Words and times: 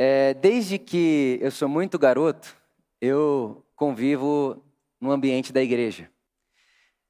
É, 0.00 0.32
desde 0.34 0.78
que 0.78 1.40
eu 1.42 1.50
sou 1.50 1.68
muito 1.68 1.98
garoto, 1.98 2.56
eu 3.00 3.64
convivo 3.74 4.62
no 5.00 5.10
ambiente 5.10 5.52
da 5.52 5.60
igreja. 5.60 6.08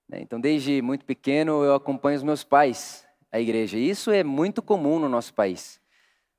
Né? 0.08 0.20
Então, 0.22 0.40
desde 0.40 0.80
muito 0.80 1.04
pequeno, 1.04 1.62
eu 1.62 1.74
acompanho 1.74 2.16
os 2.16 2.22
meus 2.22 2.42
pais 2.42 3.06
à 3.30 3.38
igreja. 3.38 3.76
E 3.76 3.90
isso 3.90 4.10
é 4.10 4.24
muito 4.24 4.62
comum 4.62 4.98
no 4.98 5.06
nosso 5.06 5.34
país. 5.34 5.78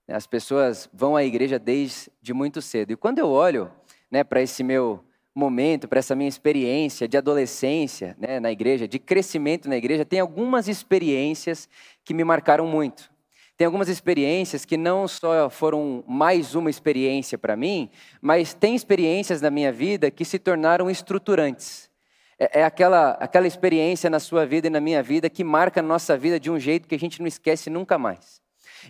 Né? 0.08 0.16
As 0.16 0.26
pessoas 0.26 0.90
vão 0.92 1.16
à 1.16 1.24
igreja 1.24 1.60
desde 1.60 2.34
muito 2.34 2.64
cedo. 2.64 2.92
E 2.92 2.96
quando 2.96 3.20
eu 3.20 3.30
olho 3.30 3.72
né, 4.10 4.24
para 4.24 4.42
esse 4.42 4.64
meu 4.64 5.04
momento, 5.36 5.88
para 5.88 6.00
essa 6.00 6.16
minha 6.16 6.28
experiência 6.28 7.08
de 7.08 7.16
adolescência 7.16 8.18
né, 8.20 8.40
na 8.40 8.52
igreja, 8.52 8.88
de 8.88 8.98
crescimento 8.98 9.70
na 9.70 9.78
igreja, 9.78 10.04
tem 10.04 10.20
algumas 10.20 10.68
experiências 10.68 11.70
que 12.04 12.12
me 12.12 12.24
marcaram 12.24 12.66
muito. 12.66 13.12
Tem 13.60 13.66
algumas 13.66 13.90
experiências 13.90 14.64
que 14.64 14.78
não 14.78 15.06
só 15.06 15.50
foram 15.50 16.02
mais 16.08 16.56
uma 16.56 16.70
experiência 16.70 17.38
para 17.38 17.58
mim, 17.58 17.90
mas 18.22 18.54
tem 18.54 18.74
experiências 18.74 19.42
na 19.42 19.50
minha 19.50 19.70
vida 19.70 20.10
que 20.10 20.24
se 20.24 20.40
tornaram 20.40 20.90
estruturantes. 20.90 21.92
É, 22.40 22.62
é, 22.62 22.64
aquela, 22.64 23.12
aquela 23.20 23.46
experiência 23.46 24.10
na 24.10 24.18
sua 24.18 24.46
vida 24.46 24.68
e 24.68 24.70
na 24.70 24.80
minha 24.80 25.04
vida 25.04 25.30
que 25.30 25.44
marca 25.44 25.82
a 25.82 25.84
nossa 25.84 26.18
vida 26.18 26.40
de 26.40 26.50
um 26.50 26.58
jeito 26.58 26.88
que 26.88 26.96
a 26.96 26.98
gente 26.98 27.20
não 27.20 27.28
esquece 27.28 27.70
nunca 27.70 27.98
mais. 27.98 28.42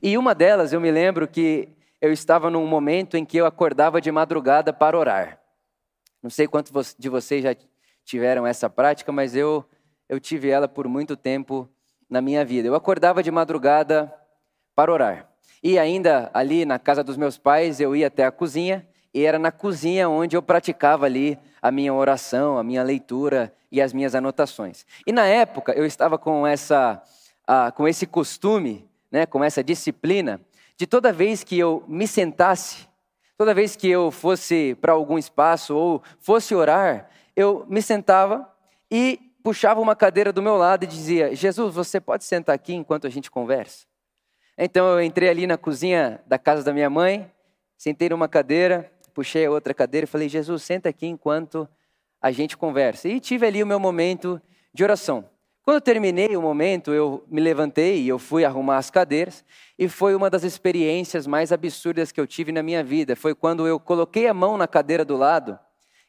E 0.03 0.15
uma 0.15 0.35
delas, 0.35 0.71
eu 0.71 0.79
me 0.79 0.91
lembro 0.91 1.27
que 1.27 1.69
eu 1.99 2.13
estava 2.13 2.51
num 2.51 2.67
momento 2.67 3.17
em 3.17 3.25
que 3.25 3.37
eu 3.37 3.47
acordava 3.47 3.99
de 3.99 4.11
madrugada 4.11 4.71
para 4.71 4.95
orar. 4.95 5.41
Não 6.21 6.29
sei 6.29 6.47
quantos 6.47 6.95
de 6.95 7.09
vocês 7.09 7.41
já 7.41 7.55
tiveram 8.05 8.45
essa 8.45 8.69
prática, 8.69 9.11
mas 9.11 9.35
eu, 9.35 9.65
eu 10.07 10.19
tive 10.19 10.47
ela 10.47 10.67
por 10.67 10.87
muito 10.87 11.17
tempo 11.17 11.67
na 12.07 12.21
minha 12.21 12.45
vida. 12.45 12.67
Eu 12.67 12.75
acordava 12.75 13.23
de 13.23 13.31
madrugada 13.31 14.13
para 14.79 14.93
orar. 14.93 15.29
E 15.61 15.77
ainda 15.77 16.31
ali 16.33 16.63
na 16.63 16.79
casa 16.79 17.03
dos 17.03 17.17
meus 17.17 17.37
pais, 17.37 17.81
eu 17.81 17.93
ia 17.93 18.07
até 18.07 18.23
a 18.23 18.31
cozinha, 18.31 18.87
e 19.13 19.25
era 19.25 19.37
na 19.37 19.51
cozinha 19.51 20.07
onde 20.07 20.37
eu 20.37 20.41
praticava 20.41 21.05
ali 21.05 21.37
a 21.61 21.69
minha 21.69 21.93
oração, 21.93 22.57
a 22.57 22.63
minha 22.63 22.81
leitura 22.81 23.53
e 23.69 23.81
as 23.81 23.91
minhas 23.91 24.15
anotações. 24.15 24.85
E 25.05 25.11
na 25.11 25.25
época 25.25 25.73
eu 25.73 25.85
estava 25.85 26.17
com 26.17 26.47
essa, 26.47 27.03
com 27.75 27.89
esse 27.89 28.07
costume, 28.07 28.87
né, 29.11 29.25
com 29.25 29.43
essa 29.43 29.61
disciplina, 29.61 30.39
de 30.77 30.87
toda 30.87 31.11
vez 31.11 31.43
que 31.43 31.59
eu 31.59 31.83
me 31.85 32.07
sentasse, 32.07 32.87
toda 33.37 33.53
vez 33.53 33.75
que 33.75 33.89
eu 33.89 34.11
fosse 34.11 34.77
para 34.79 34.93
algum 34.93 35.17
espaço 35.17 35.75
ou 35.75 36.01
fosse 36.21 36.55
orar, 36.55 37.09
eu 37.35 37.65
me 37.67 37.81
sentava 37.81 38.49
e 38.89 39.19
puxava 39.43 39.81
uma 39.81 39.93
cadeira 39.93 40.31
do 40.31 40.41
meu 40.41 40.55
lado 40.55 40.85
e 40.85 40.87
dizia: 40.87 41.35
Jesus, 41.35 41.75
você 41.75 41.99
pode 41.99 42.23
sentar 42.23 42.55
aqui 42.55 42.73
enquanto 42.73 43.05
a 43.05 43.09
gente 43.09 43.29
conversa? 43.29 43.89
Então 44.61 44.89
eu 44.89 45.01
entrei 45.01 45.29
ali 45.29 45.47
na 45.47 45.57
cozinha 45.57 46.19
da 46.27 46.37
casa 46.37 46.61
da 46.65 46.73
minha 46.73 46.89
mãe, 46.89 47.31
sentei 47.77 48.09
numa 48.09 48.27
cadeira, 48.27 48.91
puxei 49.13 49.45
a 49.45 49.49
outra 49.51 49.73
cadeira 49.73 50.03
e 50.03 50.07
falei: 50.07 50.27
Jesus, 50.27 50.63
senta 50.63 50.89
aqui 50.89 51.07
enquanto 51.07 51.65
a 52.21 52.29
gente 52.29 52.57
conversa. 52.57 53.07
E 53.07 53.21
tive 53.21 53.47
ali 53.47 53.63
o 53.63 53.65
meu 53.65 53.79
momento 53.79 54.41
de 54.73 54.83
oração. 54.83 55.23
Quando 55.63 55.75
eu 55.75 55.81
terminei 55.81 56.35
o 56.35 56.41
momento, 56.41 56.91
eu 56.91 57.23
me 57.29 57.39
levantei 57.39 58.01
e 58.01 58.09
eu 58.09 58.19
fui 58.19 58.43
arrumar 58.43 58.75
as 58.77 58.89
cadeiras, 58.89 59.45
e 59.77 59.87
foi 59.87 60.13
uma 60.13 60.29
das 60.29 60.43
experiências 60.43 61.25
mais 61.25 61.53
absurdas 61.53 62.11
que 62.11 62.19
eu 62.19 62.27
tive 62.27 62.51
na 62.51 62.61
minha 62.61 62.83
vida. 62.83 63.15
Foi 63.15 63.33
quando 63.33 63.65
eu 63.65 63.79
coloquei 63.79 64.27
a 64.27 64.33
mão 64.33 64.57
na 64.57 64.67
cadeira 64.67 65.05
do 65.05 65.15
lado, 65.15 65.57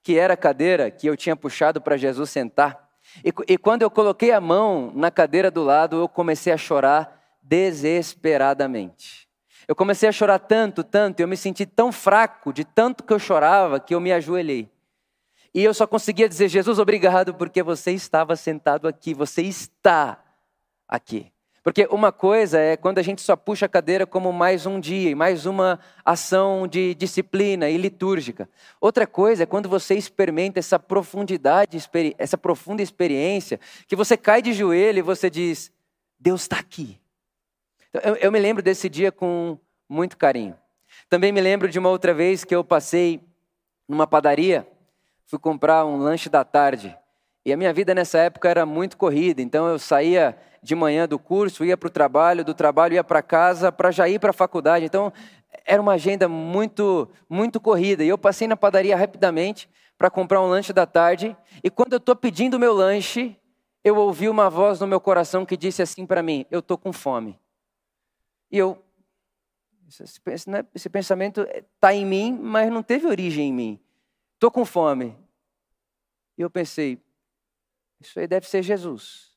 que 0.03 0.19
era 0.19 0.35
a 0.35 0.37
cadeira 0.37 0.91
que 0.91 1.07
eu 1.07 1.17
tinha 1.17 1.37
puxado 1.37 1.81
para 1.81 1.97
Jesus 1.97 2.31
sentar. 2.31 2.89
E, 3.25 3.33
e 3.47 3.57
quando 3.57 3.83
eu 3.83 3.91
coloquei 3.91 4.33
a 4.33 4.41
mão 4.41 4.91
na 4.93 5.09
cadeira 5.09 5.53
do 5.53 5.63
lado, 5.63 6.01
eu 6.01 6.09
comecei 6.09 6.53
a 6.53 6.57
chorar 6.57 7.20
desesperadamente. 7.51 9.29
Eu 9.67 9.75
comecei 9.75 10.09
a 10.09 10.13
chorar 10.13 10.39
tanto, 10.39 10.85
tanto, 10.85 11.19
eu 11.19 11.27
me 11.27 11.37
senti 11.37 11.67
tão 11.67 11.91
fraco 11.91 12.53
de 12.53 12.65
tanto 12.65 13.03
que 13.03 13.13
eu 13.13 13.19
chorava 13.19 13.81
que 13.81 13.93
eu 13.93 14.01
me 14.01 14.13
ajoelhei. 14.13 14.69
E 15.53 15.65
eu 15.65 15.75
só 15.75 15.85
conseguia 15.85 16.29
dizer: 16.29 16.49
Jesus, 16.49 16.79
obrigado, 16.79 17.35
porque 17.35 17.61
você 17.61 17.91
estava 17.91 18.37
sentado 18.37 18.87
aqui, 18.87 19.13
você 19.13 19.43
está 19.43 20.23
aqui. 20.87 21.33
Porque 21.63 21.89
uma 21.91 22.13
coisa 22.13 22.59
é 22.59 22.77
quando 22.77 22.99
a 22.99 23.03
gente 23.03 23.21
só 23.21 23.35
puxa 23.35 23.67
a 23.67 23.69
cadeira 23.69 24.07
como 24.07 24.33
mais 24.33 24.65
um 24.65 24.79
dia, 24.79 25.15
mais 25.15 25.45
uma 25.45 25.79
ação 26.05 26.69
de 26.69 26.95
disciplina 26.95 27.69
e 27.69 27.77
litúrgica. 27.77 28.49
Outra 28.81 29.07
coisa 29.09 29.43
é 29.43 29.47
quando 29.47 29.69
você 29.69 29.95
experimenta 29.95 30.61
essa 30.61 30.79
profundidade, 30.79 31.77
essa 32.17 32.39
profunda 32.39 32.81
experiência, 32.81 33.59
que 33.89 33.97
você 33.97 34.17
cai 34.17 34.41
de 34.41 34.53
joelho 34.53 35.01
e 35.01 35.03
você 35.03 35.29
diz: 35.29 35.73
Deus 36.19 36.43
está 36.43 36.59
aqui. 36.59 37.00
Então, 37.91 38.13
eu, 38.13 38.17
eu 38.17 38.33
me 38.33 38.39
lembro 38.39 38.63
desse 38.63 38.89
dia 38.89 39.11
com 39.11 39.59
muito 39.89 40.17
carinho. 40.17 40.57
Também 41.09 41.33
me 41.33 41.41
lembro 41.41 41.69
de 41.69 41.79
uma 41.79 41.89
outra 41.89 42.15
vez 42.15 42.45
que 42.45 42.55
eu 42.55 42.65
passei 42.65 43.21
numa 43.89 44.07
padaria, 44.07 44.67
fui 45.27 45.39
comprar 45.39 45.85
um 45.85 45.97
lanche 45.97 46.29
da 46.29 46.45
tarde. 46.45 46.97
E 47.45 47.53
a 47.53 47.57
minha 47.57 47.73
vida 47.73 47.95
nessa 47.95 48.19
época 48.19 48.49
era 48.49 48.65
muito 48.65 48.97
corrida, 48.97 49.43
então 49.43 49.67
eu 49.67 49.79
saía 49.79 50.37
de 50.63 50.75
manhã 50.75 51.09
do 51.09 51.19
curso, 51.19 51.65
ia 51.65 51.77
para 51.77 51.87
o 51.87 51.91
trabalho, 51.91 52.45
do 52.45 52.53
trabalho 52.53 52.95
ia 52.95 53.03
para 53.03 53.23
casa, 53.23 53.73
para 53.73 53.91
já 53.91 54.09
ir 54.09 54.19
para 54.19 54.31
a 54.31 54.35
faculdade. 54.35 54.85
Então 54.85 55.13
era 55.65 55.81
uma 55.81 55.93
agenda 55.93 56.29
muito, 56.29 57.09
muito 57.29 57.59
corrida. 57.59 58.05
E 58.05 58.09
eu 58.09 58.19
passei 58.19 58.47
na 58.47 58.57
padaria 58.57 58.97
rapidamente 58.97 59.69
para 59.97 60.11
comprar 60.11 60.41
um 60.43 60.47
lanche 60.49 60.73
da 60.73 60.87
tarde. 60.87 61.37
E 61.65 61.71
quando 61.71 61.95
eu 61.95 61.99
estou 61.99 62.15
pedindo 62.15 62.59
meu 62.59 62.75
lanche, 62.75 63.37
eu 63.83 63.97
ouvi 63.97 64.29
uma 64.29 64.51
voz 64.51 64.79
no 64.79 64.87
meu 64.87 65.01
coração 65.01 65.47
que 65.47 65.57
disse 65.57 65.81
assim 65.81 66.05
para 66.05 66.23
mim: 66.23 66.45
Eu 66.51 66.61
estou 66.61 66.77
com 66.77 66.93
fome. 66.93 67.40
E 68.51 68.59
eu, 68.59 68.83
né, 70.47 70.67
esse 70.75 70.89
pensamento 70.89 71.43
está 71.43 71.95
em 71.95 72.05
mim, 72.05 72.33
mas 72.33 72.71
não 72.71 72.83
teve 72.83 73.07
origem 73.07 73.49
em 73.49 73.53
mim. 73.53 73.81
Estou 74.35 74.51
com 74.51 74.65
fome. 74.65 75.17
E 76.37 76.43
eu 76.43 76.51
pensei, 76.51 76.99
isso 78.01 78.19
aí 78.19 78.27
deve 78.27 78.49
ser 78.49 78.63
Jesus. 78.63 79.37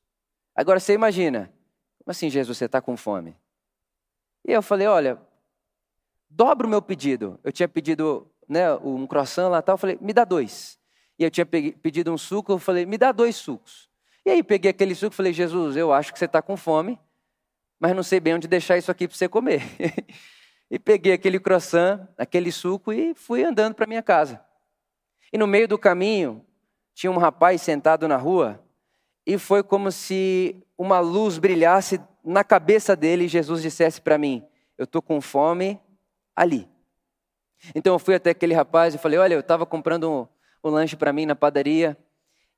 Agora 0.56 0.79
você 0.79 0.94
imagina, 0.94 1.53
como 2.00 2.12
assim, 2.12 2.29
Jesus, 2.29 2.57
você 2.57 2.66
está 2.66 2.81
com 2.81 2.96
fome? 2.96 3.35
E 4.46 4.52
eu 4.52 4.62
falei, 4.62 4.88
olha, 4.88 5.22
dobra 6.29 6.66
o 6.66 6.69
meu 6.69 6.81
pedido. 6.81 7.40
Eu 7.44 7.52
tinha 7.52 7.68
pedido 7.68 8.29
né, 8.47 8.73
um 8.75 9.06
croissant 9.06 9.50
lá 9.50 9.62
tal, 9.62 9.73
eu 9.73 9.78
falei, 9.78 9.97
me 10.02 10.13
dá 10.13 10.23
dois. 10.23 10.79
E 11.19 11.23
eu 11.23 11.29
tinha 11.29 11.46
pedido 11.46 12.12
um 12.12 12.18
suco, 12.18 12.52
eu 12.52 12.59
falei, 12.59 12.85
me 12.85 12.97
dá 12.97 13.12
dois 13.12 13.35
sucos. 13.35 13.90
E 14.25 14.29
aí 14.29 14.41
peguei 14.41 14.72
aquele 14.72 14.96
suco 14.96 15.13
e 15.13 15.18
falei, 15.18 15.34
Jesus, 15.34 15.75
eu 15.75 15.91
acho 15.91 16.12
que 16.12 16.18
você 16.18 16.25
está 16.25 16.41
com 16.41 16.56
fome 16.57 16.97
mas 17.83 17.94
não 17.94 18.01
sei 18.01 18.21
bem 18.21 18.35
onde 18.35 18.47
deixar 18.47 18.77
isso 18.77 18.89
aqui 18.89 19.09
para 19.09 19.17
você 19.17 19.27
comer. 19.27 19.61
e 20.71 20.79
peguei 20.79 21.11
aquele 21.11 21.38
croissant, 21.38 22.07
aquele 22.17 22.49
suco 22.49 22.94
e 22.94 23.13
fui 23.13 23.44
andando 23.44 23.75
para 23.75 23.85
minha 23.85 24.01
casa. 24.01 24.41
E 25.33 25.38
no 25.38 25.45
meio 25.45 25.67
do 25.67 25.77
caminho 25.77 26.45
tinha 26.93 27.11
um 27.11 27.17
rapaz 27.17 27.61
sentado 27.61 28.07
na 28.07 28.16
rua 28.16 28.63
e 29.27 29.38
foi 29.38 29.61
como 29.61 29.91
se 29.91 30.66
uma 30.77 31.01
luz 31.01 31.38
brilhasse 31.38 31.99
na 32.23 32.41
cabeça 32.41 32.95
dele 32.95 33.25
e 33.25 33.27
Jesus 33.27 33.61
dissesse 33.61 33.99
para 33.99 34.17
mim: 34.17 34.47
Eu 34.77 34.85
estou 34.85 35.01
com 35.01 35.19
fome 35.19 35.77
ali. 36.33 36.69
Então 37.75 37.95
eu 37.95 37.99
fui 37.99 38.16
até 38.16 38.29
aquele 38.29 38.53
rapaz 38.53 38.95
e 38.95 38.97
falei: 38.97 39.19
Olha, 39.19 39.33
eu 39.33 39.41
estava 39.41 39.66
comprando 39.66 40.09
um, 40.09 40.25
um 40.63 40.72
lanche 40.72 40.95
para 40.95 41.11
mim 41.11 41.25
na 41.25 41.35
padaria 41.35 41.97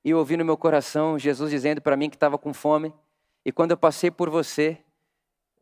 e 0.04 0.10
eu 0.10 0.18
ouvi 0.18 0.36
no 0.36 0.44
meu 0.44 0.56
coração 0.56 1.18
Jesus 1.18 1.50
dizendo 1.50 1.80
para 1.80 1.96
mim 1.96 2.08
que 2.08 2.14
estava 2.14 2.38
com 2.38 2.54
fome. 2.54 2.94
E 3.44 3.50
quando 3.50 3.72
eu 3.72 3.76
passei 3.76 4.08
por 4.08 4.30
você, 4.30 4.85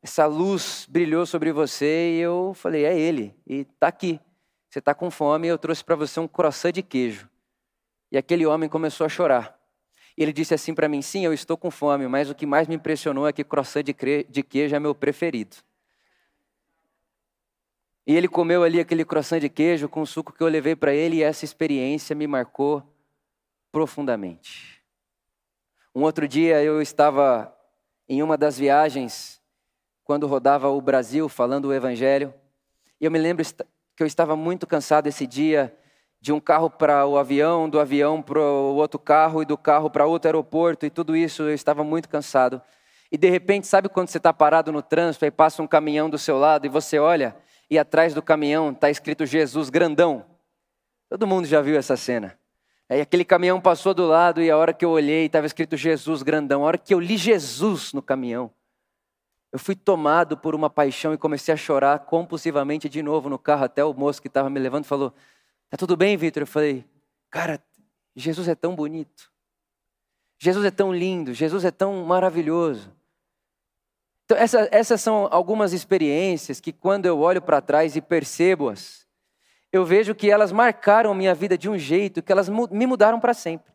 essa 0.04 0.26
luz 0.26 0.87
brilhou 0.87 1.25
sobre 1.25 1.50
você 1.50 2.10
e 2.12 2.20
eu 2.20 2.53
falei, 2.53 2.84
é 2.84 2.94
ele, 2.94 3.34
e 3.47 3.60
está 3.60 3.88
aqui. 3.88 4.20
Você 4.69 4.78
está 4.78 4.94
com 4.94 5.10
fome 5.10 5.48
eu 5.48 5.56
trouxe 5.56 5.82
para 5.82 5.97
você 5.97 6.20
um 6.20 6.28
croissant 6.28 6.72
de 6.72 6.82
queijo. 6.82 7.26
E 8.12 8.19
aquele 8.19 8.44
homem 8.44 8.69
começou 8.69 9.06
a 9.06 9.09
chorar. 9.09 9.59
E 10.15 10.22
ele 10.22 10.31
disse 10.31 10.53
assim 10.53 10.75
para 10.75 10.91
mim: 10.91 11.00
Sim, 11.00 11.25
eu 11.25 11.32
estou 11.32 11.56
com 11.56 11.70
fome, 11.70 12.06
mas 12.06 12.28
o 12.28 12.34
que 12.34 12.44
mais 12.44 12.69
me 12.69 12.75
impressionou 12.75 13.26
é 13.26 13.32
que 13.32 13.42
croissant 13.42 13.82
de 13.82 14.42
queijo 14.42 14.76
é 14.76 14.78
meu 14.78 14.94
preferido. 14.94 15.56
E 18.06 18.15
ele 18.15 18.28
comeu 18.28 18.62
ali 18.62 18.81
aquele 18.81 19.06
croissant 19.06 19.41
de 19.41 19.48
queijo 19.48 19.89
com 19.89 20.03
o 20.03 20.06
suco 20.06 20.34
que 20.34 20.42
eu 20.42 20.48
levei 20.48 20.77
para 20.77 20.92
ele, 20.92 21.16
e 21.16 21.22
essa 21.22 21.47
experiência 21.47 22.15
me 22.15 22.27
marcou 22.27 22.83
profundamente. 23.72 24.84
Um 25.95 26.03
outro 26.03 26.28
dia 26.28 26.62
eu 26.62 26.83
estava 26.83 27.56
em 28.06 28.22
uma 28.22 28.36
das 28.36 28.59
viagens 28.59 29.42
quando 30.04 30.27
rodava 30.27 30.68
o 30.68 30.80
Brasil 30.80 31.28
falando 31.28 31.66
o 31.66 31.72
Evangelho. 31.72 32.33
E 33.01 33.04
eu 33.04 33.10
me 33.10 33.18
lembro 33.18 33.45
que 33.97 34.03
eu 34.03 34.06
estava 34.06 34.36
muito 34.36 34.66
cansado 34.66 35.06
esse 35.06 35.27
dia 35.27 35.74
de 36.21 36.33
um 36.33 36.41
carro 36.41 36.71
para 36.71 37.06
o 37.06 37.18
avião, 37.18 37.68
do 37.68 37.78
avião 37.78 38.22
para 38.22 38.41
o 38.41 38.77
outro 38.77 38.98
carro 38.98 39.42
e 39.42 39.45
do 39.45 39.59
carro 39.59 39.91
para 39.91 40.06
outro 40.06 40.28
aeroporto 40.28 40.86
e 40.86 40.91
tudo 40.91 41.16
isso, 41.16 41.42
eu 41.42 41.54
estava 41.54 41.84
muito 41.84 42.09
cansado. 42.09 42.62
E 43.12 43.18
de 43.18 43.28
repente, 43.28 43.66
sabe 43.66 43.89
quando 43.89 44.09
você 44.09 44.18
está 44.18 44.33
parado 44.33 44.72
no 44.72 44.83
trânsito 44.83 45.24
e 45.24 45.30
passa 45.30 45.62
um 45.62 45.66
caminhão 45.66 46.09
do 46.09 46.18
seu 46.18 46.39
lado 46.39 46.65
e 46.66 46.68
você 46.68 46.98
olha 46.98 47.36
e 47.71 47.78
atrás 47.78 48.15
do 48.15 48.22
caminhão 48.22 48.72
está 48.72 48.91
escrito 48.91 49.27
Jesus 49.27 49.68
grandão? 49.68 50.24
Todo 51.09 51.27
mundo 51.27 51.47
já 51.47 51.60
viu 51.60 51.77
essa 51.77 51.97
cena. 51.97 52.39
Aí 52.89 53.01
aquele 53.01 53.24
caminhão 53.24 53.60
passou 53.60 53.95
do 53.95 54.06
lado 54.06 54.42
e 54.42 54.51
a 54.51 54.56
hora 54.56 54.72
que 54.72 54.84
eu 54.84 54.91
olhei 54.91 55.27
estava 55.27 55.47
escrito 55.47 55.77
Jesus 55.77 56.22
grandão. 56.22 56.62
A 56.62 56.66
hora 56.66 56.78
que 56.78 56.92
eu 56.92 57.01
li 57.01 57.16
Jesus 57.16 57.92
no 57.92 58.03
caminhão, 58.03 58.51
eu 59.54 59.59
fui 59.60 59.77
tomado 59.77 60.36
por 60.36 60.53
uma 60.53 60.68
paixão 60.68 61.15
e 61.15 61.16
comecei 61.16 61.54
a 61.54 61.56
chorar 61.56 62.01
compulsivamente 62.01 62.89
de 62.89 63.01
novo 63.04 63.30
no 63.30 63.39
carro. 63.39 63.62
Até 63.62 63.84
o 63.84 63.95
moço 63.95 64.21
que 64.21 64.27
estava 64.27 64.51
me 64.51 64.59
levando 64.59 64.84
falou: 64.84 65.15
Tá 65.71 65.77
tudo 65.77 65.97
bem, 65.97 66.16
Vitor? 66.16 66.42
Eu 66.42 66.47
falei: 66.48 66.84
Cara, 67.30 67.62
Jesus 68.16 68.48
é 68.48 68.56
tão 68.56 68.74
bonito. 68.74 69.30
Jesus 70.41 70.66
é 70.66 70.72
tão 70.72 70.92
lindo. 70.92 71.33
Jesus 71.33 71.65
é 71.65 71.71
tão 71.71 72.04
maravilhoso. 72.04 72.92
Então, 74.24 74.36
essa, 74.36 74.68
essas 74.72 75.01
são 75.01 75.28
algumas 75.30 75.72
experiências 75.72 76.59
que, 76.59 76.72
quando 76.72 77.06
eu 77.06 77.21
olho 77.21 77.41
para 77.41 77.60
trás 77.60 77.95
e 77.95 78.01
percebo-as, 78.01 79.06
eu 79.71 79.84
vejo 79.84 80.16
que 80.16 80.28
elas 80.28 80.51
marcaram 80.51 81.15
minha 81.15 81.33
vida 81.33 81.56
de 81.56 81.71
um 81.71 81.78
jeito 81.78 82.24
que 82.24 82.33
elas 82.33 82.48
me 82.48 82.89
mudaram 82.89 83.21
para 83.21 83.33
sempre. 83.33 83.72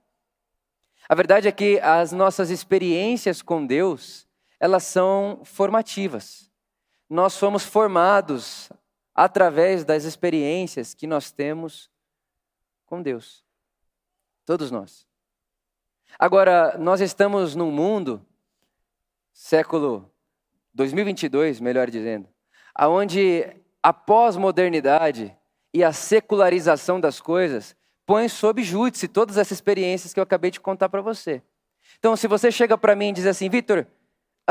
A 1.08 1.16
verdade 1.16 1.48
é 1.48 1.54
que 1.54 1.80
as 1.80 2.12
nossas 2.12 2.50
experiências 2.50 3.42
com 3.42 3.66
Deus, 3.66 4.28
elas 4.60 4.84
são 4.84 5.42
formativas. 5.44 6.52
Nós 7.10 7.34
somos 7.34 7.64
formados 7.64 8.70
através 9.16 9.84
das 9.84 10.04
experiências 10.04 10.94
que 10.94 11.08
nós 11.08 11.32
temos 11.32 11.90
com 12.86 13.02
Deus. 13.02 13.44
Todos 14.46 14.70
nós. 14.70 15.08
Agora, 16.18 16.78
nós 16.78 17.02
estamos 17.02 17.56
num 17.56 17.72
mundo, 17.72 18.26
século 19.32 20.12
2022, 20.74 21.60
melhor 21.60 21.90
dizendo, 21.90 22.28
aonde 22.74 23.46
a 23.82 23.94
pós-modernidade 23.94 25.36
e 25.74 25.84
a 25.84 25.94
secularização 25.94 27.00
das 27.00 27.22
coisas 27.22 27.76
põem 28.06 28.28
sob 28.28 28.64
júdice 28.64 29.08
todas 29.08 29.38
essas 29.38 29.58
experiências 29.58 30.14
que 30.14 30.20
eu 30.20 30.24
acabei 30.24 30.50
de 30.50 30.60
contar 30.60 30.90
para 30.90 31.02
você. 31.02 31.44
Então, 31.98 32.16
se 32.16 32.28
você 32.28 32.52
chega 32.52 32.78
para 32.78 32.96
mim 32.96 33.10
e 33.10 33.14
diz 33.14 33.26
assim, 33.26 33.50
Vitor, 33.50 33.86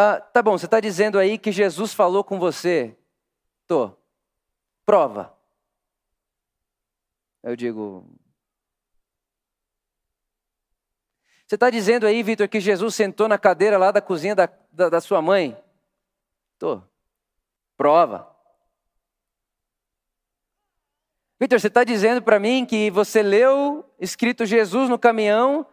ah, 0.01 0.21
tá 0.21 0.41
bom, 0.41 0.57
você 0.57 0.67
está 0.67 0.79
dizendo 0.79 1.19
aí 1.19 1.37
que 1.37 1.51
Jesus 1.51 1.93
falou 1.93 2.23
com 2.23 2.39
você. 2.39 2.97
Tô. 3.67 3.91
Prova. 4.87 5.37
Eu 7.43 7.57
digo. 7.57 8.09
Você 11.45 11.57
está 11.57 11.69
dizendo 11.69 12.07
aí, 12.07 12.23
Vitor, 12.23 12.49
que 12.49 12.61
Jesus 12.61 12.95
sentou 12.95 13.27
na 13.27 13.37
cadeira 13.37 13.77
lá 13.77 13.91
da 13.91 14.01
cozinha 14.01 14.37
da, 14.37 14.49
da, 14.71 14.89
da 14.89 15.01
sua 15.01 15.21
mãe? 15.21 15.61
Tô. 16.61 16.81
Prova. 17.77 18.33
Vitor, 21.41 21.59
você 21.59 21.67
está 21.67 21.83
dizendo 21.83 22.23
para 22.23 22.39
mim 22.39 22.65
que 22.65 22.89
você 22.89 23.21
leu 23.21 23.85
escrito 23.99 24.47
Jesus 24.47 24.89
no 24.89 24.97
caminhão 24.97 25.67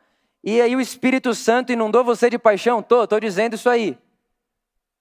e 0.43 0.59
aí 0.61 0.75
o 0.75 0.81
Espírito 0.81 1.35
Santo 1.35 1.71
inundou 1.71 2.03
você 2.03 2.27
de 2.27 2.39
paixão? 2.39 2.81
Tô, 2.81 3.03
estou 3.03 3.19
dizendo 3.19 3.53
isso 3.53 3.69
aí. 3.69 4.03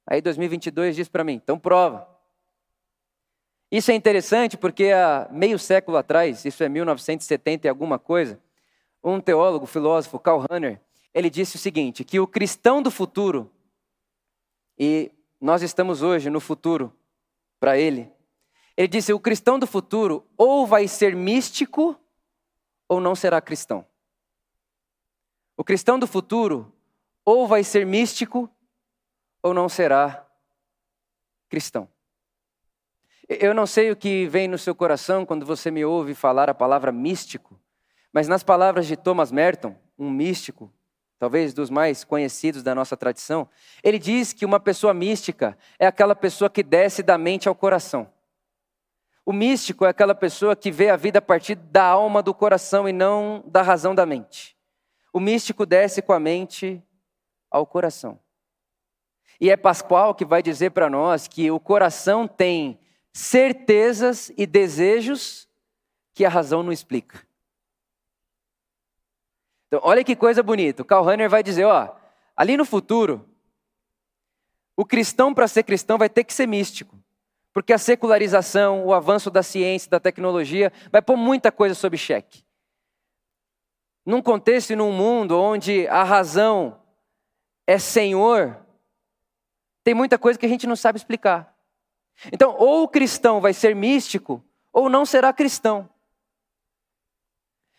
Aí 0.06 0.20
2022 0.20 0.96
diz 0.96 1.08
para 1.08 1.24
mim, 1.24 1.34
então 1.34 1.58
prova. 1.58 2.08
Isso 3.70 3.90
é 3.90 3.94
interessante 3.94 4.56
porque 4.56 4.92
há 4.92 5.28
meio 5.30 5.58
século 5.58 5.96
atrás, 5.96 6.44
isso 6.44 6.62
é 6.62 6.68
1970 6.68 7.66
e 7.66 7.68
alguma 7.68 7.98
coisa, 7.98 8.38
um 9.02 9.20
teólogo, 9.20 9.66
filósofo, 9.66 10.18
Karl 10.18 10.44
Rahner, 10.48 10.80
ele 11.12 11.30
disse 11.30 11.56
o 11.56 11.58
seguinte, 11.58 12.04
que 12.04 12.20
o 12.20 12.26
cristão 12.26 12.82
do 12.82 12.90
futuro, 12.90 13.50
e 14.78 15.10
nós 15.40 15.62
estamos 15.62 16.02
hoje 16.02 16.30
no 16.30 16.40
futuro 16.40 16.92
para 17.58 17.78
ele, 17.78 18.10
ele 18.76 18.88
disse, 18.88 19.12
o 19.12 19.20
cristão 19.20 19.58
do 19.58 19.66
futuro 19.66 20.26
ou 20.36 20.66
vai 20.66 20.88
ser 20.88 21.14
místico 21.14 21.98
ou 22.88 23.00
não 23.00 23.14
será 23.14 23.40
cristão. 23.40 23.86
O 25.56 25.62
cristão 25.62 25.98
do 25.98 26.06
futuro 26.06 26.72
ou 27.24 27.46
vai 27.46 27.62
ser 27.62 27.86
místico 27.86 28.50
ou 29.44 29.52
não 29.52 29.68
será 29.68 30.26
cristão. 31.50 31.86
Eu 33.28 33.52
não 33.52 33.66
sei 33.66 33.90
o 33.90 33.96
que 33.96 34.26
vem 34.26 34.48
no 34.48 34.56
seu 34.56 34.74
coração 34.74 35.26
quando 35.26 35.44
você 35.44 35.70
me 35.70 35.84
ouve 35.84 36.14
falar 36.14 36.48
a 36.48 36.54
palavra 36.54 36.90
místico, 36.90 37.60
mas 38.10 38.26
nas 38.26 38.42
palavras 38.42 38.86
de 38.86 38.96
Thomas 38.96 39.30
Merton, 39.30 39.76
um 39.98 40.10
místico, 40.10 40.72
talvez 41.18 41.52
dos 41.52 41.68
mais 41.68 42.04
conhecidos 42.04 42.62
da 42.62 42.74
nossa 42.74 42.96
tradição, 42.96 43.46
ele 43.82 43.98
diz 43.98 44.32
que 44.32 44.46
uma 44.46 44.58
pessoa 44.58 44.94
mística 44.94 45.58
é 45.78 45.86
aquela 45.86 46.16
pessoa 46.16 46.48
que 46.48 46.62
desce 46.62 47.02
da 47.02 47.18
mente 47.18 47.46
ao 47.46 47.54
coração. 47.54 48.10
O 49.26 49.32
místico 49.32 49.84
é 49.84 49.90
aquela 49.90 50.14
pessoa 50.14 50.56
que 50.56 50.70
vê 50.70 50.88
a 50.88 50.96
vida 50.96 51.18
a 51.18 51.22
partir 51.22 51.54
da 51.54 51.84
alma 51.84 52.22
do 52.22 52.32
coração 52.32 52.88
e 52.88 52.94
não 52.94 53.44
da 53.46 53.60
razão 53.60 53.94
da 53.94 54.06
mente. 54.06 54.56
O 55.12 55.20
místico 55.20 55.66
desce 55.66 56.00
com 56.00 56.14
a 56.14 56.20
mente 56.20 56.82
ao 57.50 57.66
coração. 57.66 58.23
E 59.40 59.50
é 59.50 59.56
Pascoal 59.56 60.14
que 60.14 60.24
vai 60.24 60.42
dizer 60.42 60.70
para 60.70 60.88
nós 60.88 61.26
que 61.28 61.50
o 61.50 61.58
coração 61.60 62.26
tem 62.26 62.78
certezas 63.12 64.32
e 64.36 64.46
desejos 64.46 65.48
que 66.12 66.24
a 66.24 66.28
razão 66.28 66.62
não 66.62 66.72
explica. 66.72 67.26
Então, 69.66 69.80
olha 69.82 70.04
que 70.04 70.14
coisa 70.14 70.42
bonita. 70.42 70.82
O 70.82 70.84
Karl 70.84 71.04
Rahner 71.04 71.28
vai 71.28 71.42
dizer, 71.42 71.64
ó, 71.64 71.94
ali 72.36 72.56
no 72.56 72.64
futuro, 72.64 73.28
o 74.76 74.84
cristão 74.84 75.34
para 75.34 75.48
ser 75.48 75.62
cristão 75.62 75.98
vai 75.98 76.08
ter 76.08 76.24
que 76.24 76.32
ser 76.32 76.46
místico. 76.46 76.98
Porque 77.52 77.72
a 77.72 77.78
secularização, 77.78 78.84
o 78.84 78.92
avanço 78.92 79.30
da 79.30 79.42
ciência, 79.42 79.88
da 79.88 80.00
tecnologia, 80.00 80.72
vai 80.90 81.00
pôr 81.00 81.16
muita 81.16 81.52
coisa 81.52 81.74
sob 81.74 81.96
cheque. 81.96 82.44
Num 84.04 84.20
contexto 84.20 84.70
e 84.70 84.76
num 84.76 84.92
mundo 84.92 85.40
onde 85.40 85.86
a 85.88 86.02
razão 86.02 86.80
é 87.66 87.78
senhor, 87.78 88.63
tem 89.84 89.92
muita 89.94 90.18
coisa 90.18 90.38
que 90.38 90.46
a 90.46 90.48
gente 90.48 90.66
não 90.66 90.74
sabe 90.74 90.96
explicar. 90.96 91.54
Então, 92.32 92.56
ou 92.58 92.84
o 92.84 92.88
cristão 92.88 93.40
vai 93.40 93.52
ser 93.52 93.76
místico, 93.76 94.42
ou 94.72 94.88
não 94.88 95.04
será 95.04 95.32
cristão. 95.32 95.88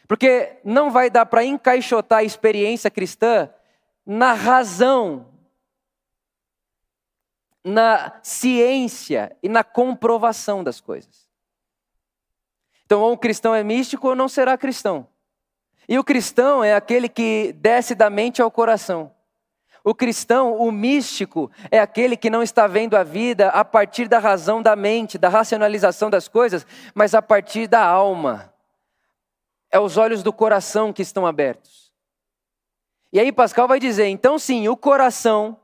Porque 0.08 0.60
não 0.64 0.92
vai 0.92 1.10
dar 1.10 1.26
para 1.26 1.44
encaixotar 1.44 2.20
a 2.20 2.24
experiência 2.24 2.92
cristã 2.92 3.50
na 4.06 4.34
razão, 4.34 5.28
na 7.64 8.20
ciência 8.22 9.36
e 9.42 9.50
na 9.50 9.64
comprovação 9.64 10.64
das 10.64 10.80
coisas. 10.80 11.28
Então, 12.86 13.02
ou 13.02 13.14
o 13.14 13.18
cristão 13.18 13.56
é 13.56 13.64
místico 13.64 14.10
ou 14.10 14.16
não 14.16 14.30
será 14.30 14.56
cristão. 14.56 15.08
E 15.90 15.98
o 15.98 16.04
cristão 16.04 16.64
é 16.64 16.76
aquele 16.76 17.10
que 17.10 17.54
desce 17.54 17.96
da 17.96 18.12
mente 18.12 18.44
ao 18.44 18.52
coração. 18.52 19.15
O 19.86 19.94
cristão, 19.94 20.58
o 20.58 20.72
místico, 20.72 21.52
é 21.70 21.80
aquele 21.80 22.18
que 22.18 22.28
não 22.28 22.42
está 22.42 22.66
vendo 22.66 22.98
a 22.98 23.04
vida 23.04 23.50
a 23.50 23.64
partir 23.64 24.08
da 24.08 24.18
razão 24.18 24.60
da 24.60 24.76
mente, 24.76 25.16
da 25.16 25.30
racionalização 25.30 26.10
das 26.10 26.28
coisas, 26.28 26.66
mas 26.96 27.14
a 27.14 27.22
partir 27.22 27.68
da 27.68 27.86
alma. 27.86 28.52
É 29.70 29.80
os 29.80 29.96
olhos 29.96 30.24
do 30.24 30.34
coração 30.34 30.92
que 30.92 31.04
estão 31.04 31.24
abertos. 31.28 31.94
E 33.14 33.20
aí 33.20 33.32
Pascal 33.32 33.68
vai 33.68 33.80
dizer: 33.80 34.08
então, 34.08 34.40
sim, 34.40 34.68
o 34.68 34.76
coração 34.76 35.56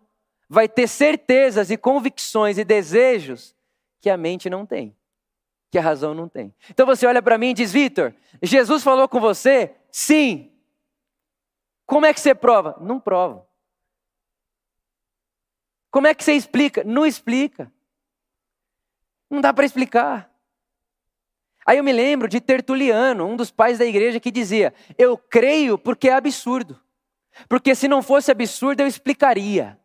vai 0.48 0.70
ter 0.70 0.88
certezas 0.88 1.72
e 1.72 1.78
convicções 1.78 2.60
e 2.60 2.64
desejos 2.64 3.56
que 4.00 4.10
a 4.10 4.18
mente 4.18 4.52
não 4.52 4.68
tem, 4.68 4.96
que 5.72 5.80
a 5.80 5.82
razão 5.82 6.14
não 6.14 6.30
tem. 6.30 6.54
Então 6.70 6.86
você 6.86 7.08
olha 7.08 7.24
para 7.24 7.40
mim 7.40 7.50
e 7.50 7.56
diz: 7.56 7.72
Vitor, 7.72 8.14
Jesus 8.40 8.84
falou 8.84 9.10
com 9.10 9.20
você? 9.20 9.74
Sim. 9.92 10.52
Como 11.88 12.06
é 12.06 12.14
que 12.14 12.20
você 12.20 12.36
prova? 12.36 12.78
Não 12.80 13.00
prova. 13.00 13.50
Como 15.92 16.08
é 16.08 16.16
que 16.16 16.24
você 16.24 16.34
explica? 16.34 16.84
Não 16.86 17.06
explica. 17.06 17.72
Não 19.30 19.42
dá 19.42 19.54
para 19.54 19.66
explicar. 19.66 20.32
Aí 21.66 21.78
eu 21.78 21.84
me 21.84 21.92
lembro 21.92 22.28
de 22.28 22.40
Tertuliano, 22.42 23.26
um 23.26 23.36
dos 23.36 23.52
pais 23.52 23.78
da 23.78 23.86
igreja, 23.86 24.20
que 24.20 24.32
dizia: 24.32 24.74
Eu 24.98 25.18
creio 25.18 25.78
porque 25.78 26.10
é 26.10 26.14
absurdo. 26.14 26.82
Porque 27.48 27.76
se 27.76 27.88
não 27.88 28.02
fosse 28.02 28.32
absurdo, 28.32 28.82
eu 28.82 28.88
explicaria. 28.88 29.80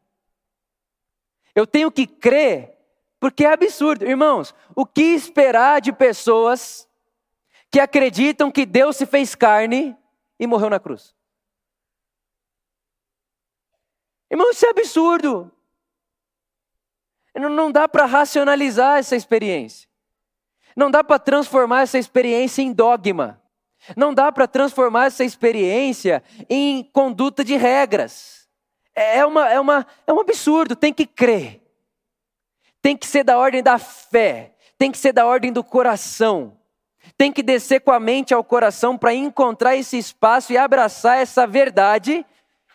Eu 1.54 1.66
tenho 1.66 1.90
que 1.90 2.06
crer 2.06 2.76
porque 3.18 3.44
é 3.44 3.52
absurdo. 3.52 4.04
Irmãos, 4.04 4.54
o 4.74 4.86
que 4.86 5.02
esperar 5.02 5.80
de 5.80 5.92
pessoas 5.92 6.88
que 7.70 7.80
acreditam 7.80 8.50
que 8.50 8.64
Deus 8.64 8.96
se 8.96 9.06
fez 9.06 9.34
carne 9.34 9.96
e 10.38 10.46
morreu 10.46 10.70
na 10.70 10.78
cruz? 10.78 11.14
Irmãos, 14.30 14.56
isso 14.56 14.66
é 14.66 14.70
absurdo. 14.70 15.52
Não 17.38 17.70
dá 17.70 17.86
para 17.86 18.06
racionalizar 18.06 18.98
essa 18.98 19.14
experiência. 19.14 19.88
Não 20.76 20.90
dá 20.90 21.04
para 21.04 21.18
transformar 21.18 21.82
essa 21.82 21.98
experiência 21.98 22.62
em 22.62 22.72
dogma. 22.72 23.40
Não 23.96 24.12
dá 24.12 24.32
para 24.32 24.46
transformar 24.46 25.06
essa 25.06 25.24
experiência 25.24 26.22
em 26.48 26.82
conduta 26.82 27.44
de 27.44 27.56
regras. 27.56 28.48
É, 28.94 29.18
é, 29.18 29.26
uma, 29.26 29.48
é, 29.48 29.60
uma, 29.60 29.86
é 30.06 30.12
um 30.12 30.20
absurdo, 30.20 30.74
tem 30.74 30.92
que 30.92 31.06
crer. 31.06 31.62
Tem 32.80 32.96
que 32.96 33.06
ser 33.06 33.22
da 33.22 33.38
ordem 33.38 33.62
da 33.62 33.78
fé. 33.78 34.54
Tem 34.78 34.90
que 34.90 34.98
ser 34.98 35.12
da 35.12 35.26
ordem 35.26 35.52
do 35.52 35.62
coração. 35.62 36.58
Tem 37.16 37.32
que 37.32 37.42
descer 37.42 37.80
com 37.80 37.92
a 37.92 38.00
mente 38.00 38.34
ao 38.34 38.42
coração 38.42 38.96
para 38.96 39.14
encontrar 39.14 39.76
esse 39.76 39.98
espaço 39.98 40.52
e 40.52 40.58
abraçar 40.58 41.18
essa 41.18 41.46
verdade 41.46 42.24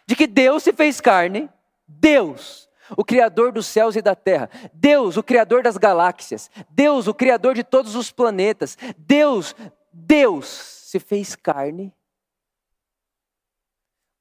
de 0.05 0.15
que 0.15 0.27
Deus 0.27 0.63
se 0.63 0.71
fez 0.71 1.01
carne. 1.01 1.49
Deus 1.87 2.69
o 2.97 3.03
Criador 3.03 3.51
dos 3.51 3.65
céus 3.65 3.95
e 3.95 4.01
da 4.01 4.15
terra, 4.15 4.49
Deus, 4.73 5.17
o 5.17 5.23
Criador 5.23 5.63
das 5.63 5.77
galáxias, 5.77 6.49
Deus, 6.69 7.07
o 7.07 7.13
Criador 7.13 7.55
de 7.55 7.63
todos 7.63 7.95
os 7.95 8.11
planetas, 8.11 8.77
Deus, 8.97 9.55
Deus 9.91 10.47
se 10.47 10.99
fez 10.99 11.35
carne, 11.35 11.93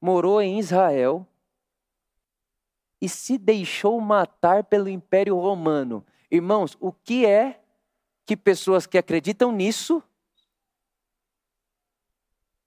morou 0.00 0.40
em 0.40 0.58
Israel 0.58 1.26
e 3.00 3.08
se 3.08 3.38
deixou 3.38 4.00
matar 4.00 4.64
pelo 4.64 4.88
Império 4.88 5.36
Romano. 5.36 6.04
Irmãos, 6.30 6.76
o 6.78 6.92
que 6.92 7.26
é 7.26 7.60
que 8.24 8.36
pessoas 8.36 8.86
que 8.86 8.98
acreditam 8.98 9.50
nisso 9.50 10.02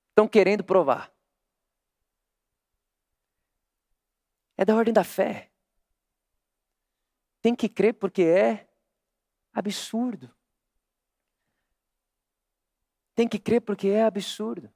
estão 0.10 0.27
querendo 0.27 0.63
provar? 0.63 1.13
É 4.57 4.65
da 4.65 4.75
ordem 4.75 4.93
da 4.93 5.03
fé. 5.03 5.52
Tem 7.43 7.53
que 7.53 7.67
crer 7.67 7.93
porque 7.95 8.21
é 8.21 8.69
absurdo. 9.53 10.33
Tem 13.13 13.27
que 13.27 13.38
crer 13.38 13.59
porque 13.59 13.89
é 13.89 14.05
absurdo. 14.05 14.71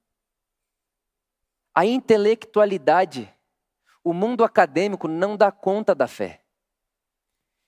A 1.74 1.86
intelectualidade, 1.86 3.34
o 4.04 4.12
mundo 4.12 4.44
acadêmico 4.44 5.08
não 5.08 5.38
dá 5.38 5.50
conta 5.50 5.96
da 5.96 6.10
fé. 6.10 6.44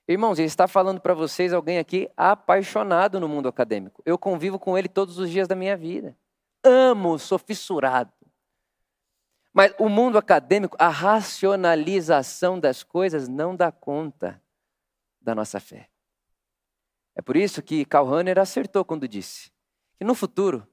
Irmãos, 0.06 0.38
ele 0.38 0.48
está 0.48 0.68
falando 0.68 1.00
para 1.00 1.14
vocês 1.14 1.54
alguém 1.54 1.78
aqui 1.78 2.10
apaixonado 2.14 3.18
no 3.18 3.26
mundo 3.26 3.48
acadêmico. 3.48 4.02
Eu 4.04 4.18
convivo 4.18 4.58
com 4.58 4.76
ele 4.76 4.88
todos 4.88 5.18
os 5.18 5.30
dias 5.30 5.48
da 5.48 5.56
minha 5.56 5.78
vida. 5.78 6.14
Amo, 6.62 7.18
sou 7.18 7.38
fissurado. 7.38 8.12
Mas 9.50 9.72
o 9.78 9.88
mundo 9.88 10.18
acadêmico, 10.18 10.76
a 10.78 10.88
racionalização 10.88 12.60
das 12.60 12.82
coisas 12.82 13.28
não 13.28 13.56
dá 13.56 13.72
conta 13.72 14.42
da 15.20 15.34
nossa 15.34 15.60
fé. 15.60 15.90
É 17.14 17.22
por 17.22 17.36
isso 17.36 17.62
que 17.62 17.84
Karl 17.84 18.06
Rahner 18.06 18.38
acertou 18.38 18.84
quando 18.84 19.08
disse 19.08 19.52
que 19.98 20.04
no 20.04 20.14
futuro 20.14 20.66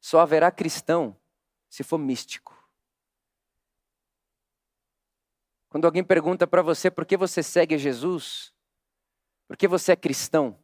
só 0.00 0.20
haverá 0.20 0.50
cristão 0.50 1.16
se 1.68 1.84
for 1.84 1.98
místico. 1.98 2.52
Quando 5.68 5.86
alguém 5.86 6.04
pergunta 6.04 6.46
para 6.46 6.60
você 6.60 6.90
por 6.90 7.06
que 7.06 7.16
você 7.16 7.42
segue 7.42 7.78
Jesus, 7.78 8.52
por 9.46 9.56
que 9.56 9.68
você 9.68 9.92
é 9.92 9.96
cristão, 9.96 10.58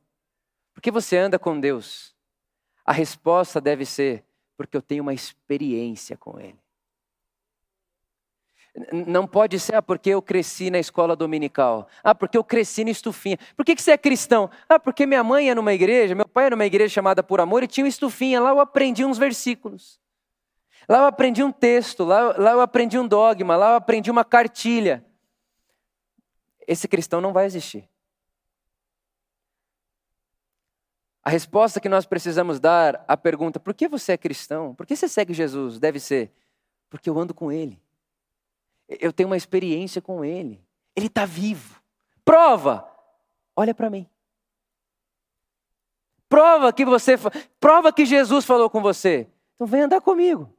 por 0.75 0.83
que 0.83 0.91
você 0.91 1.17
anda 1.17 1.39
com 1.39 1.59
Deus, 1.59 2.15
a 2.85 2.93
resposta 2.93 3.61
deve 3.61 3.87
ser: 3.87 4.25
porque 4.57 4.77
eu 4.77 4.83
tenho 4.83 5.03
uma 5.03 5.15
experiência 5.15 6.17
com 6.17 6.39
Ele. 6.39 6.59
Não 8.93 9.27
pode 9.27 9.59
ser, 9.59 9.75
ah, 9.75 9.83
porque 9.83 10.11
eu 10.11 10.23
cresci 10.23 10.71
na 10.71 10.79
escola 10.79 11.17
dominical. 11.17 11.89
Ah, 12.03 12.15
porque 12.15 12.39
eu 12.39 12.45
cresci 12.45 12.85
na 12.85 12.91
estufinha. 12.91 13.39
Por 13.57 13.65
que, 13.65 13.75
que 13.75 13.83
você 13.83 13.93
é 13.93 13.99
cristão? 13.99 14.51
Ah, 14.69 14.79
porque 14.79 15.07
minha 15.07 15.25
mãe 15.25 15.47
ia 15.47 15.55
numa 15.55 15.73
igreja, 15.73 16.15
meu 16.15 16.29
pai 16.29 16.45
ia 16.45 16.51
numa 16.51 16.67
igreja 16.67 16.95
chamada 16.95 17.23
Por 17.23 17.41
Amor 17.41 17.63
e 17.63 17.67
tinha 17.67 17.85
uma 17.85 17.89
estufinha. 17.89 18.41
Lá 18.41 18.51
eu 18.51 18.61
aprendi 18.61 19.05
uns 19.05 19.19
versículos. 19.19 20.01
Lá 20.89 20.99
eu 20.99 21.05
aprendi 21.07 21.43
um 21.43 21.53
texto, 21.53 22.05
lá, 22.05 22.35
lá 22.39 22.53
eu 22.53 22.61
aprendi 22.61 22.99
um 22.99 23.07
dogma, 23.07 23.57
lá 23.57 23.73
eu 23.73 23.77
aprendi 23.77 24.11
uma 24.11 24.25
cartilha. 24.25 25.05
Esse 26.67 26.87
cristão 26.87 27.21
não 27.21 27.33
vai 27.33 27.47
existir. 27.47 27.89
A 31.23 31.31
resposta 31.31 31.79
que 31.79 31.91
nós 31.91 32.07
precisamos 32.07 32.59
dar 32.59 33.05
à 33.07 33.17
pergunta: 33.17 33.61
por 33.61 33.75
que 33.75 33.89
você 33.89 34.13
é 34.13 34.17
cristão? 34.17 34.75
Por 34.75 34.87
que 34.87 34.97
você 34.97 35.09
segue 35.09 35.35
Jesus? 35.35 35.79
Deve 35.79 36.01
ser: 36.01 36.33
porque 36.89 37.11
eu 37.11 37.19
ando 37.19 37.35
com 37.35 37.53
Ele. 37.53 37.79
Eu 38.89 39.13
tenho 39.13 39.29
uma 39.29 39.37
experiência 39.37 40.01
com 40.01 40.25
Ele. 40.25 40.63
Ele 40.97 41.07
está 41.07 41.25
vivo. 41.25 41.81
Prova! 42.25 42.89
Olha 43.55 43.75
para 43.75 43.91
mim. 43.91 44.07
Prova 46.29 46.73
que 46.73 46.85
você, 46.85 47.17
prova 47.59 47.93
que 47.93 48.05
Jesus 48.05 48.45
falou 48.45 48.69
com 48.69 48.81
você. 48.81 49.27
Então 49.55 49.67
vem 49.67 49.83
andar 49.83 50.01
comigo. 50.01 50.53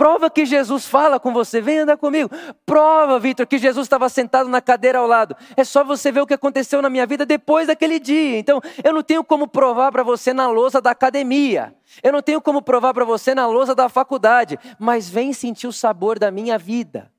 Prova 0.00 0.30
que 0.30 0.46
Jesus 0.46 0.86
fala 0.86 1.20
com 1.20 1.30
você, 1.30 1.60
vem 1.60 1.80
andar 1.80 1.98
comigo. 1.98 2.30
Prova, 2.64 3.18
Vitor, 3.18 3.46
que 3.46 3.58
Jesus 3.58 3.84
estava 3.84 4.08
sentado 4.08 4.48
na 4.48 4.58
cadeira 4.58 4.98
ao 4.98 5.06
lado. 5.06 5.36
É 5.54 5.62
só 5.62 5.84
você 5.84 6.10
ver 6.10 6.22
o 6.22 6.26
que 6.26 6.32
aconteceu 6.32 6.80
na 6.80 6.88
minha 6.88 7.06
vida 7.06 7.26
depois 7.26 7.66
daquele 7.66 8.00
dia. 8.00 8.38
Então, 8.38 8.62
eu 8.82 8.94
não 8.94 9.02
tenho 9.02 9.22
como 9.22 9.46
provar 9.46 9.92
para 9.92 10.02
você 10.02 10.32
na 10.32 10.48
lousa 10.48 10.80
da 10.80 10.90
academia. 10.90 11.74
Eu 12.02 12.12
não 12.12 12.22
tenho 12.22 12.40
como 12.40 12.62
provar 12.62 12.94
para 12.94 13.04
você 13.04 13.34
na 13.34 13.46
lousa 13.46 13.74
da 13.74 13.90
faculdade. 13.90 14.58
Mas 14.78 15.10
vem 15.10 15.34
sentir 15.34 15.66
o 15.66 15.72
sabor 15.72 16.18
da 16.18 16.30
minha 16.30 16.56
vida. 16.56 17.12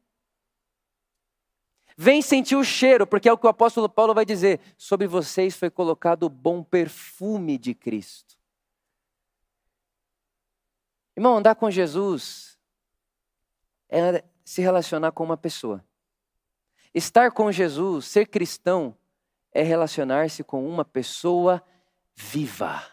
Vem 1.97 2.21
sentir 2.21 2.55
o 2.55 2.63
cheiro, 2.63 3.05
porque 3.05 3.27
é 3.27 3.33
o 3.33 3.37
que 3.37 3.45
o 3.45 3.49
apóstolo 3.49 3.89
Paulo 3.89 4.13
vai 4.13 4.25
dizer: 4.25 4.59
sobre 4.77 5.07
vocês 5.07 5.55
foi 5.55 5.69
colocado 5.69 6.23
o 6.23 6.29
bom 6.29 6.63
perfume 6.63 7.57
de 7.57 7.73
Cristo. 7.73 8.37
Irmão, 11.15 11.37
andar 11.37 11.55
com 11.55 11.69
Jesus 11.69 12.57
é 13.89 14.23
se 14.43 14.61
relacionar 14.61 15.11
com 15.11 15.23
uma 15.23 15.37
pessoa. 15.37 15.83
Estar 16.93 17.31
com 17.31 17.51
Jesus, 17.51 18.05
ser 18.05 18.27
cristão, 18.27 18.97
é 19.51 19.61
relacionar-se 19.61 20.43
com 20.43 20.67
uma 20.67 20.83
pessoa 20.83 21.63
viva. 22.15 22.83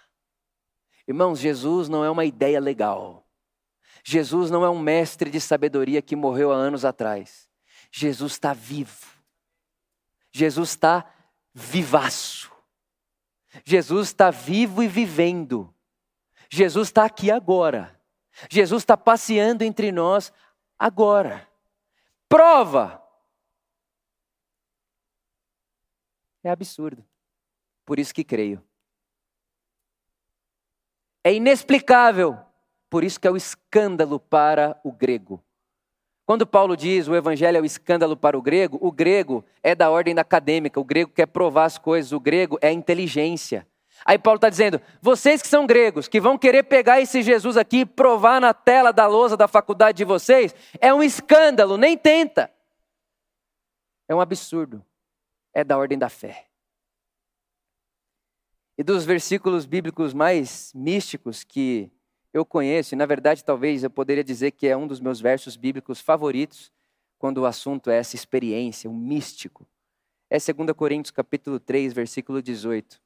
Irmãos, 1.07 1.38
Jesus 1.38 1.88
não 1.88 2.05
é 2.05 2.11
uma 2.11 2.25
ideia 2.25 2.61
legal. 2.61 3.26
Jesus 4.05 4.50
não 4.50 4.64
é 4.64 4.71
um 4.71 4.78
mestre 4.78 5.31
de 5.31 5.40
sabedoria 5.40 6.02
que 6.02 6.14
morreu 6.14 6.52
há 6.52 6.57
anos 6.57 6.85
atrás. 6.85 7.48
Jesus 7.90 8.33
está 8.33 8.52
vivo. 8.52 9.07
Jesus 10.30 10.71
está 10.71 11.11
vivaço. 11.54 12.52
Jesus 13.64 14.09
está 14.09 14.30
vivo 14.30 14.83
e 14.83 14.88
vivendo. 14.88 15.75
Jesus 16.50 16.88
está 16.88 17.04
aqui 17.04 17.30
agora. 17.30 17.99
Jesus 18.49 18.83
está 18.83 18.97
passeando 18.97 19.64
entre 19.64 19.90
nós 19.90 20.33
agora. 20.78 21.49
Prova! 22.28 23.02
É 26.42 26.50
absurdo. 26.50 27.04
Por 27.85 27.99
isso 27.99 28.14
que 28.14 28.23
creio. 28.23 28.62
É 31.25 31.33
inexplicável. 31.33 32.38
Por 32.88 33.04
isso 33.04 33.18
que 33.18 33.26
é 33.26 33.30
o 33.30 33.37
escândalo 33.37 34.21
para 34.21 34.80
o 34.85 34.92
grego. 34.92 35.42
Quando 36.29 36.47
Paulo 36.47 36.77
diz 36.77 37.09
o 37.09 37.17
evangelho 37.17 37.57
é 37.57 37.61
o 37.63 37.65
escândalo 37.65 38.15
para 38.15 38.37
o 38.37 38.43
grego, 38.43 38.77
o 38.83 38.93
grego 38.93 39.43
é 39.63 39.75
da 39.75 39.89
ordem 39.89 40.19
acadêmica, 40.19 40.79
o 40.79 40.85
grego 40.85 41.11
quer 41.11 41.25
provar 41.25 41.65
as 41.65 41.79
coisas, 41.79 42.13
o 42.13 42.21
grego 42.21 42.59
é 42.61 42.71
inteligência. 42.71 43.67
Aí 44.05 44.19
Paulo 44.19 44.37
está 44.37 44.51
dizendo: 44.51 44.79
vocês 45.01 45.41
que 45.41 45.49
são 45.49 45.67
gregos, 45.67 46.07
que 46.07 46.21
vão 46.21 46.37
querer 46.37 46.65
pegar 46.65 47.01
esse 47.01 47.23
Jesus 47.23 47.57
aqui 47.57 47.79
e 47.79 47.87
provar 47.87 48.43
na 48.43 48.53
tela 48.53 48.93
da 48.93 49.07
lousa 49.07 49.39
da 49.39 49.49
faculdade 49.49 49.97
de 49.97 50.05
vocês, 50.05 50.55
é 50.83 50.93
um 50.93 51.03
escândalo, 51.03 51.79
nem 51.79 51.97
tenta. 51.97 52.53
É 54.07 54.15
um 54.15 54.21
absurdo. 54.21 54.85
É 55.55 55.65
da 55.65 55.79
ordem 55.79 55.97
da 55.97 56.11
fé. 56.11 56.45
E 58.77 58.83
dos 58.83 59.03
versículos 59.07 59.65
bíblicos 59.65 60.13
mais 60.13 60.75
místicos 60.75 61.43
que 61.43 61.91
eu 62.33 62.45
conheço, 62.45 62.95
e 62.95 62.97
na 62.97 63.07
verdade 63.07 63.45
talvez 63.45 63.83
eu 63.83 63.91
poderia 63.91 64.25
dizer 64.25 64.51
que 64.53 64.67
é 64.67 64.77
um 64.77 64.87
dos 64.87 65.01
meus 65.01 65.21
versos 65.21 65.57
bíblicos 65.57 66.01
favoritos, 66.01 66.71
quando 67.19 67.39
o 67.39 67.47
assunto 67.47 67.91
é 67.91 67.97
essa 67.97 68.15
experiência, 68.15 68.89
o 68.89 68.95
místico. 68.95 69.67
É 70.31 70.37
2 70.39 70.73
Coríntios 70.77 71.11
capítulo 71.11 71.59
3, 71.59 71.93
versículo 71.93 72.43
18, 72.43 73.01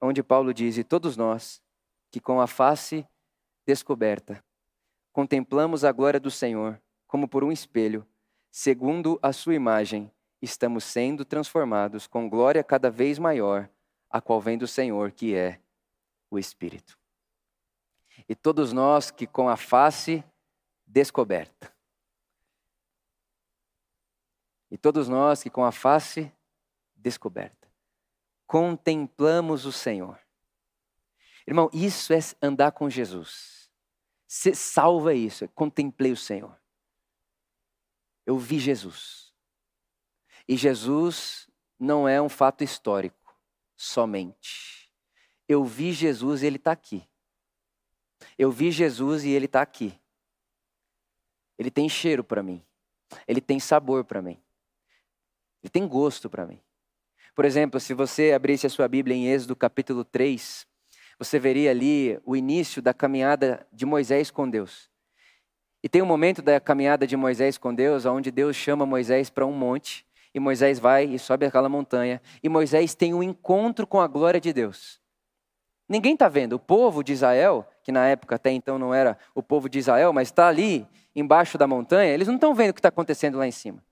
onde 0.00 0.22
Paulo 0.22 0.54
diz: 0.54 0.78
"E 0.78 0.84
todos 0.84 1.16
nós, 1.16 1.60
que 2.10 2.20
com 2.20 2.40
a 2.40 2.46
face 2.46 3.06
descoberta, 3.66 4.42
contemplamos 5.12 5.84
a 5.84 5.92
glória 5.92 6.20
do 6.20 6.30
Senhor, 6.30 6.80
como 7.06 7.26
por 7.26 7.42
um 7.42 7.50
espelho, 7.50 8.06
segundo 8.50 9.18
a 9.20 9.32
sua 9.32 9.54
imagem, 9.54 10.10
estamos 10.40 10.84
sendo 10.84 11.24
transformados 11.24 12.06
com 12.06 12.28
glória 12.28 12.62
cada 12.62 12.90
vez 12.90 13.18
maior, 13.18 13.68
a 14.08 14.20
qual 14.20 14.40
vem 14.40 14.56
do 14.56 14.68
Senhor, 14.68 15.10
que 15.10 15.34
é 15.34 15.60
o 16.30 16.38
Espírito." 16.38 17.05
E 18.28 18.34
todos 18.34 18.72
nós 18.72 19.10
que 19.10 19.26
com 19.26 19.48
a 19.48 19.56
face 19.56 20.24
descoberta. 20.86 21.72
E 24.70 24.76
todos 24.76 25.08
nós 25.08 25.42
que 25.42 25.50
com 25.50 25.64
a 25.64 25.72
face 25.72 26.32
descoberta 26.94 27.66
contemplamos 28.46 29.66
o 29.66 29.72
Senhor. 29.72 30.18
Irmão, 31.46 31.68
isso 31.72 32.12
é 32.12 32.18
andar 32.40 32.72
com 32.72 32.88
Jesus. 32.88 33.70
Se 34.26 34.54
salva 34.54 35.14
isso, 35.14 35.44
é 35.44 35.48
contemplei 35.48 36.12
o 36.12 36.16
Senhor. 36.16 36.56
Eu 38.24 38.38
vi 38.38 38.58
Jesus. 38.58 39.32
E 40.48 40.56
Jesus 40.56 41.48
não 41.78 42.08
é 42.08 42.20
um 42.20 42.28
fato 42.28 42.64
histórico 42.64 43.36
somente. 43.76 44.92
Eu 45.48 45.64
vi 45.64 45.92
Jesus 45.92 46.42
e 46.42 46.46
ele 46.46 46.56
está 46.56 46.72
aqui. 46.72 47.08
Eu 48.38 48.50
vi 48.50 48.70
Jesus 48.70 49.24
e 49.24 49.30
ele 49.30 49.46
está 49.46 49.62
aqui. 49.62 49.98
Ele 51.58 51.70
tem 51.70 51.88
cheiro 51.88 52.22
para 52.22 52.42
mim. 52.42 52.62
Ele 53.26 53.40
tem 53.40 53.58
sabor 53.58 54.04
para 54.04 54.20
mim. 54.20 54.38
Ele 55.62 55.70
tem 55.70 55.86
gosto 55.88 56.28
para 56.28 56.46
mim. 56.46 56.60
Por 57.34 57.44
exemplo, 57.44 57.78
se 57.80 57.94
você 57.94 58.32
abrisse 58.32 58.66
a 58.66 58.70
sua 58.70 58.88
Bíblia 58.88 59.16
em 59.16 59.28
Êxodo 59.28 59.54
capítulo 59.54 60.04
3, 60.04 60.66
você 61.18 61.38
veria 61.38 61.70
ali 61.70 62.18
o 62.24 62.36
início 62.36 62.82
da 62.82 62.92
caminhada 62.92 63.66
de 63.72 63.86
Moisés 63.86 64.30
com 64.30 64.48
Deus. 64.48 64.90
E 65.82 65.88
tem 65.88 66.02
um 66.02 66.06
momento 66.06 66.42
da 66.42 66.58
caminhada 66.58 67.06
de 67.06 67.16
Moisés 67.16 67.56
com 67.56 67.74
Deus, 67.74 68.04
onde 68.04 68.30
Deus 68.30 68.56
chama 68.56 68.84
Moisés 68.84 69.30
para 69.30 69.46
um 69.46 69.52
monte, 69.52 70.06
e 70.34 70.40
Moisés 70.40 70.78
vai 70.78 71.04
e 71.04 71.18
sobe 71.18 71.46
aquela 71.46 71.68
montanha, 71.68 72.20
e 72.42 72.48
Moisés 72.48 72.94
tem 72.94 73.14
um 73.14 73.22
encontro 73.22 73.86
com 73.86 74.00
a 74.00 74.06
glória 74.06 74.40
de 74.40 74.52
Deus. 74.52 75.00
Ninguém 75.88 76.14
está 76.14 76.28
vendo. 76.28 76.54
O 76.54 76.58
povo 76.58 77.02
de 77.02 77.12
Israel, 77.12 77.66
que 77.82 77.92
na 77.92 78.06
época 78.06 78.34
até 78.34 78.50
então 78.50 78.78
não 78.78 78.92
era 78.92 79.16
o 79.34 79.42
povo 79.42 79.68
de 79.68 79.78
Israel, 79.78 80.12
mas 80.12 80.28
está 80.28 80.48
ali 80.48 80.86
embaixo 81.14 81.56
da 81.56 81.66
montanha, 81.66 82.12
eles 82.12 82.28
não 82.28 82.34
estão 82.34 82.54
vendo 82.54 82.70
o 82.70 82.74
que 82.74 82.80
está 82.80 82.88
acontecendo 82.88 83.38
lá 83.38 83.46
em 83.46 83.52
cima. 83.52 83.82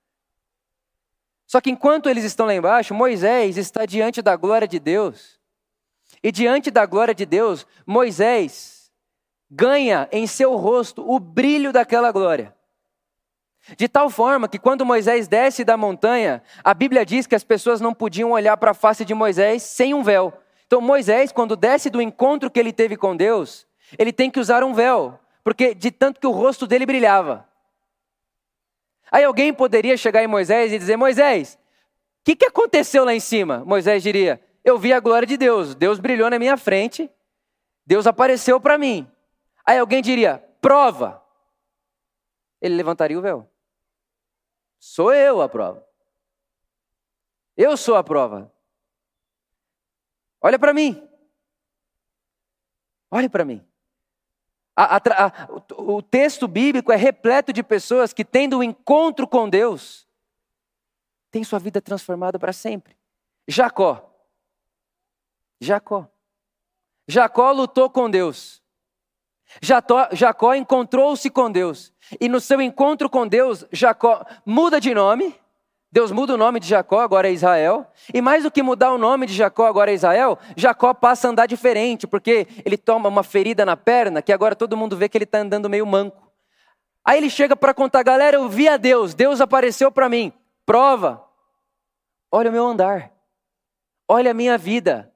Só 1.46 1.60
que 1.60 1.70
enquanto 1.70 2.08
eles 2.08 2.24
estão 2.24 2.46
lá 2.46 2.54
embaixo, 2.54 2.94
Moisés 2.94 3.56
está 3.56 3.86
diante 3.86 4.20
da 4.20 4.36
glória 4.36 4.66
de 4.66 4.78
Deus. 4.78 5.38
E 6.22 6.32
diante 6.32 6.70
da 6.70 6.84
glória 6.86 7.14
de 7.14 7.24
Deus, 7.24 7.66
Moisés 7.86 8.90
ganha 9.50 10.08
em 10.10 10.26
seu 10.26 10.56
rosto 10.56 11.08
o 11.08 11.18
brilho 11.20 11.72
daquela 11.72 12.10
glória. 12.10 12.54
De 13.76 13.88
tal 13.88 14.10
forma 14.10 14.48
que 14.48 14.58
quando 14.58 14.84
Moisés 14.84 15.26
desce 15.26 15.64
da 15.64 15.76
montanha, 15.76 16.42
a 16.62 16.74
Bíblia 16.74 17.04
diz 17.04 17.26
que 17.26 17.34
as 17.34 17.44
pessoas 17.44 17.80
não 17.80 17.94
podiam 17.94 18.32
olhar 18.32 18.56
para 18.56 18.72
a 18.72 18.74
face 18.74 19.04
de 19.04 19.14
Moisés 19.14 19.62
sem 19.62 19.94
um 19.94 20.02
véu. 20.02 20.32
Então 20.66 20.80
Moisés, 20.80 21.32
quando 21.32 21.56
desce 21.56 21.90
do 21.90 22.00
encontro 22.00 22.50
que 22.50 22.58
ele 22.58 22.72
teve 22.72 22.96
com 22.96 23.16
Deus, 23.16 23.66
ele 23.98 24.12
tem 24.12 24.30
que 24.30 24.40
usar 24.40 24.64
um 24.64 24.74
véu, 24.74 25.18
porque 25.42 25.74
de 25.74 25.90
tanto 25.90 26.20
que 26.20 26.26
o 26.26 26.30
rosto 26.30 26.66
dele 26.66 26.86
brilhava. 26.86 27.48
Aí 29.10 29.24
alguém 29.24 29.52
poderia 29.52 29.96
chegar 29.96 30.22
em 30.22 30.26
Moisés 30.26 30.72
e 30.72 30.78
dizer: 30.78 30.96
Moisés, 30.96 31.54
o 32.20 32.24
que, 32.24 32.34
que 32.34 32.46
aconteceu 32.46 33.04
lá 33.04 33.14
em 33.14 33.20
cima? 33.20 33.64
Moisés 33.64 34.02
diria: 34.02 34.40
Eu 34.64 34.78
vi 34.78 34.92
a 34.92 35.00
glória 35.00 35.26
de 35.26 35.36
Deus, 35.36 35.74
Deus 35.74 35.98
brilhou 35.98 36.30
na 36.30 36.38
minha 36.38 36.56
frente, 36.56 37.10
Deus 37.86 38.06
apareceu 38.06 38.60
para 38.60 38.78
mim. 38.78 39.08
Aí 39.64 39.78
alguém 39.78 40.02
diria: 40.02 40.42
Prova. 40.60 41.22
Ele 42.60 42.76
levantaria 42.76 43.18
o 43.18 43.22
véu. 43.22 43.48
Sou 44.78 45.12
eu 45.12 45.42
a 45.42 45.48
prova. 45.48 45.86
Eu 47.56 47.76
sou 47.76 47.94
a 47.94 48.02
prova. 48.02 48.53
Olha 50.44 50.58
para 50.58 50.74
mim. 50.74 51.08
Olha 53.10 53.30
para 53.30 53.46
mim. 53.46 53.66
A, 54.76 54.96
a, 54.96 54.98
a, 54.98 55.48
o, 55.78 56.02
texto 56.02 56.46
bíblico 56.46 56.92
é 56.92 56.96
repleto 56.96 57.50
de 57.50 57.62
pessoas 57.62 58.12
que, 58.12 58.26
tendo 58.26 58.58
um 58.58 58.62
encontro 58.62 59.26
com 59.26 59.48
Deus, 59.48 60.06
têm 61.30 61.42
sua 61.44 61.58
vida 61.58 61.80
transformada 61.80 62.38
para 62.38 62.52
sempre. 62.52 62.94
Jacó. 63.48 64.14
Jacó. 65.62 66.06
Jacó 67.08 67.50
lutou 67.50 67.88
com 67.88 68.10
Deus. 68.10 68.62
Jacó 70.12 70.52
encontrou-se 70.52 71.30
com 71.30 71.50
Deus. 71.50 71.90
E 72.20 72.28
no 72.28 72.38
seu 72.38 72.60
encontro 72.60 73.08
com 73.08 73.26
Deus, 73.26 73.64
Jacó 73.72 74.26
muda 74.44 74.78
de 74.78 74.92
nome 74.92 75.34
Deus 75.94 76.10
muda 76.10 76.34
o 76.34 76.36
nome 76.36 76.58
de 76.58 76.66
Jacó, 76.66 76.98
agora 76.98 77.28
é 77.28 77.32
Israel. 77.32 77.86
E 78.12 78.20
mais 78.20 78.42
do 78.42 78.50
que 78.50 78.64
mudar 78.64 78.90
o 78.90 78.98
nome 78.98 79.26
de 79.26 79.32
Jacó, 79.32 79.64
agora 79.64 79.92
é 79.92 79.94
Israel, 79.94 80.36
Jacó 80.56 80.92
passa 80.92 81.28
a 81.28 81.30
andar 81.30 81.46
diferente, 81.46 82.04
porque 82.04 82.48
ele 82.64 82.76
toma 82.76 83.08
uma 83.08 83.22
ferida 83.22 83.64
na 83.64 83.76
perna, 83.76 84.20
que 84.20 84.32
agora 84.32 84.56
todo 84.56 84.76
mundo 84.76 84.96
vê 84.96 85.08
que 85.08 85.16
ele 85.16 85.22
está 85.22 85.38
andando 85.38 85.70
meio 85.70 85.86
manco. 85.86 86.32
Aí 87.04 87.18
ele 87.18 87.30
chega 87.30 87.54
para 87.54 87.72
contar, 87.72 88.02
galera, 88.02 88.38
eu 88.38 88.48
vi 88.48 88.66
a 88.66 88.76
Deus, 88.76 89.14
Deus 89.14 89.40
apareceu 89.40 89.92
para 89.92 90.08
mim. 90.08 90.32
Prova. 90.66 91.24
Olha 92.28 92.50
o 92.50 92.52
meu 92.52 92.66
andar. 92.66 93.12
Olha 94.08 94.32
a 94.32 94.34
minha 94.34 94.58
vida. 94.58 95.13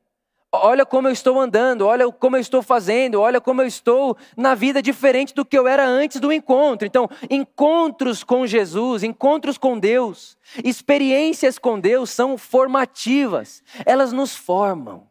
Olha 0.50 0.86
como 0.86 1.08
eu 1.08 1.12
estou 1.12 1.38
andando, 1.38 1.82
olha 1.82 2.10
como 2.10 2.36
eu 2.36 2.40
estou 2.40 2.62
fazendo, 2.62 3.20
olha 3.20 3.38
como 3.38 3.60
eu 3.60 3.66
estou 3.66 4.16
na 4.34 4.54
vida 4.54 4.80
diferente 4.80 5.34
do 5.34 5.44
que 5.44 5.58
eu 5.58 5.68
era 5.68 5.86
antes 5.86 6.18
do 6.18 6.32
encontro. 6.32 6.86
Então, 6.86 7.06
encontros 7.28 8.24
com 8.24 8.46
Jesus, 8.46 9.02
encontros 9.02 9.58
com 9.58 9.78
Deus, 9.78 10.38
experiências 10.64 11.58
com 11.58 11.78
Deus 11.78 12.08
são 12.08 12.38
formativas, 12.38 13.62
elas 13.84 14.10
nos 14.10 14.34
formam. 14.34 15.06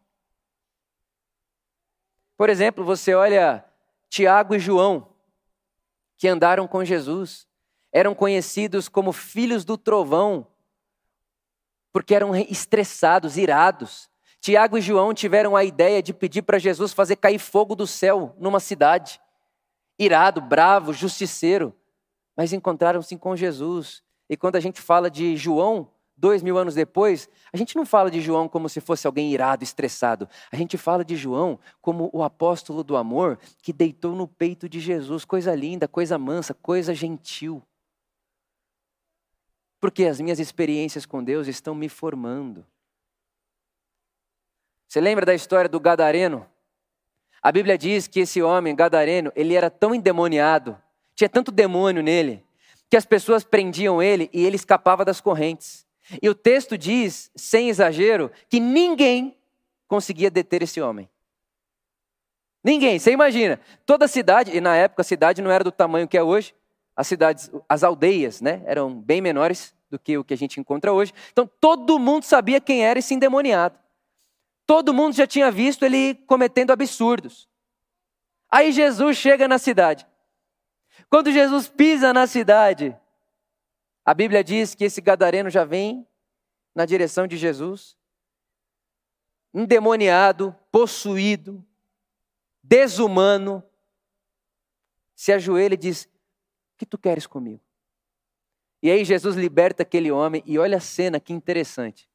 Por 2.36 2.50
exemplo, 2.50 2.84
você 2.84 3.14
olha 3.14 3.64
Tiago 4.10 4.56
e 4.56 4.60
João, 4.60 5.08
que 6.18 6.28
andaram 6.28 6.68
com 6.68 6.84
Jesus, 6.84 7.48
eram 7.92 8.16
conhecidos 8.16 8.90
como 8.90 9.12
filhos 9.12 9.64
do 9.64 9.78
trovão, 9.78 10.48
porque 11.92 12.16
eram 12.16 12.36
estressados, 12.36 13.38
irados 13.38 14.10
Tiago 14.48 14.78
e 14.78 14.82
João 14.82 15.14
tiveram 15.14 15.58
a 15.58 15.66
ideia 15.66 16.02
de 16.02 16.14
pedir 16.14 16.42
para 16.42 16.58
Jesus 16.58 16.94
fazer 16.94 17.18
cair 17.18 17.38
fogo 17.38 17.76
do 17.76 17.86
céu 17.86 18.34
numa 18.40 18.62
cidade. 18.62 19.20
Irado, 20.00 20.40
bravo, 20.40 20.94
justiceiro. 20.94 21.76
Mas 22.34 22.54
encontraram-se 22.54 23.18
com 23.18 23.36
Jesus. 23.36 24.02
E 24.30 24.38
quando 24.38 24.56
a 24.56 24.62
gente 24.62 24.80
fala 24.80 25.12
de 25.12 25.36
João, 25.36 25.92
dois 26.16 26.42
mil 26.42 26.58
anos 26.58 26.76
depois, 26.76 27.28
a 27.52 27.58
gente 27.58 27.76
não 27.76 27.86
fala 27.86 28.10
de 28.10 28.22
João 28.22 28.48
como 28.48 28.70
se 28.70 28.80
fosse 28.80 29.06
alguém 29.06 29.34
irado, 29.34 29.66
estressado. 29.66 30.30
A 30.50 30.56
gente 30.56 30.78
fala 30.78 31.04
de 31.04 31.18
João 31.18 31.60
como 31.82 32.10
o 32.14 32.24
apóstolo 32.24 32.86
do 32.86 32.96
amor 32.96 33.38
que 33.62 33.74
deitou 33.74 34.16
no 34.16 34.30
peito 34.30 34.70
de 34.70 34.80
Jesus. 34.80 35.26
Coisa 35.26 35.54
linda, 35.54 35.90
coisa 35.90 36.18
mansa, 36.18 36.54
coisa 36.54 36.96
gentil. 36.96 37.62
Porque 39.78 40.06
as 40.06 40.22
minhas 40.22 40.40
experiências 40.40 41.06
com 41.06 41.22
Deus 41.22 41.50
estão 41.50 41.76
me 41.76 41.90
formando. 41.90 42.66
Você 44.88 45.02
lembra 45.02 45.26
da 45.26 45.36
história 45.36 45.70
do 45.70 45.80
Gadareno? 45.80 46.48
A 47.42 47.52
Bíblia 47.52 47.78
diz 47.78 48.08
que 48.08 48.22
esse 48.22 48.42
homem, 48.42 48.76
Gadareno, 48.76 49.32
ele 49.36 49.54
era 49.54 49.70
tão 49.70 49.94
endemoniado, 49.94 50.78
tinha 51.16 51.30
tanto 51.30 51.52
demônio 51.52 52.02
nele, 52.02 52.44
que 52.90 52.96
as 52.98 53.06
pessoas 53.06 53.44
prendiam 53.44 54.02
ele 54.02 54.30
e 54.34 54.46
ele 54.46 54.56
escapava 54.56 55.04
das 55.04 55.20
correntes. 55.20 55.86
E 56.22 56.30
o 56.30 56.36
texto 56.36 56.78
diz, 56.78 57.30
sem 57.36 57.70
exagero, 57.70 58.32
que 58.50 58.60
ninguém 58.60 59.36
conseguia 59.88 60.32
deter 60.32 60.64
esse 60.64 60.80
homem. 60.80 61.10
Ninguém, 62.64 62.98
você 62.98 63.12
imagina, 63.12 63.60
toda 63.86 64.06
a 64.06 64.08
cidade, 64.08 64.56
e 64.56 64.62
na 64.62 64.76
época 64.76 65.02
a 65.02 65.06
cidade 65.06 65.42
não 65.42 65.52
era 65.52 65.64
do 65.64 65.72
tamanho 65.72 66.08
que 66.08 66.18
é 66.18 66.24
hoje, 66.24 66.54
as 66.96 67.08
cidades, 67.08 67.52
as 67.70 67.84
aldeias, 67.84 68.42
né, 68.42 68.62
eram 68.66 68.94
bem 68.94 69.22
menores 69.22 69.76
do 69.90 70.00
que 70.00 70.18
o 70.18 70.24
que 70.24 70.34
a 70.34 70.38
gente 70.38 70.60
encontra 70.60 70.92
hoje. 70.92 71.14
Então 71.32 71.50
todo 71.60 72.00
mundo 72.00 72.24
sabia 72.24 72.60
quem 72.60 72.84
era 72.86 73.00
esse 73.00 73.14
endemoniado. 73.14 73.78
Todo 74.68 74.94
mundo 74.94 75.16
já 75.16 75.26
tinha 75.26 75.50
visto 75.50 75.84
ele 75.84 76.14
cometendo 76.14 76.72
absurdos. 76.72 77.50
Aí 78.52 78.74
Jesus 78.74 79.16
chega 79.18 79.48
na 79.48 79.58
cidade. 79.58 80.06
Quando 81.10 81.32
Jesus 81.32 81.70
pisa 81.70 82.14
na 82.14 82.28
cidade, 82.28 82.96
a 84.04 84.14
Bíblia 84.14 84.44
diz 84.44 84.76
que 84.76 84.84
esse 84.84 85.00
gadareno 85.00 85.50
já 85.50 85.64
vem 85.64 86.06
na 86.76 86.86
direção 86.86 87.26
de 87.26 87.38
Jesus, 87.38 87.98
endemoniado, 89.54 90.54
possuído, 90.70 91.66
desumano, 92.62 93.64
se 95.16 95.32
ajoelha 95.32 95.76
e 95.76 95.78
diz: 95.78 96.04
O 96.74 96.78
que 96.78 96.86
tu 96.86 96.98
queres 96.98 97.26
comigo? 97.26 97.62
E 98.84 98.92
aí 98.92 99.06
Jesus 99.06 99.38
liberta 99.38 99.84
aquele 99.84 100.12
homem, 100.12 100.44
e 100.46 100.60
olha 100.60 100.78
a 100.78 100.82
cena 100.82 101.22
que 101.22 101.32
interessante. 101.32 102.10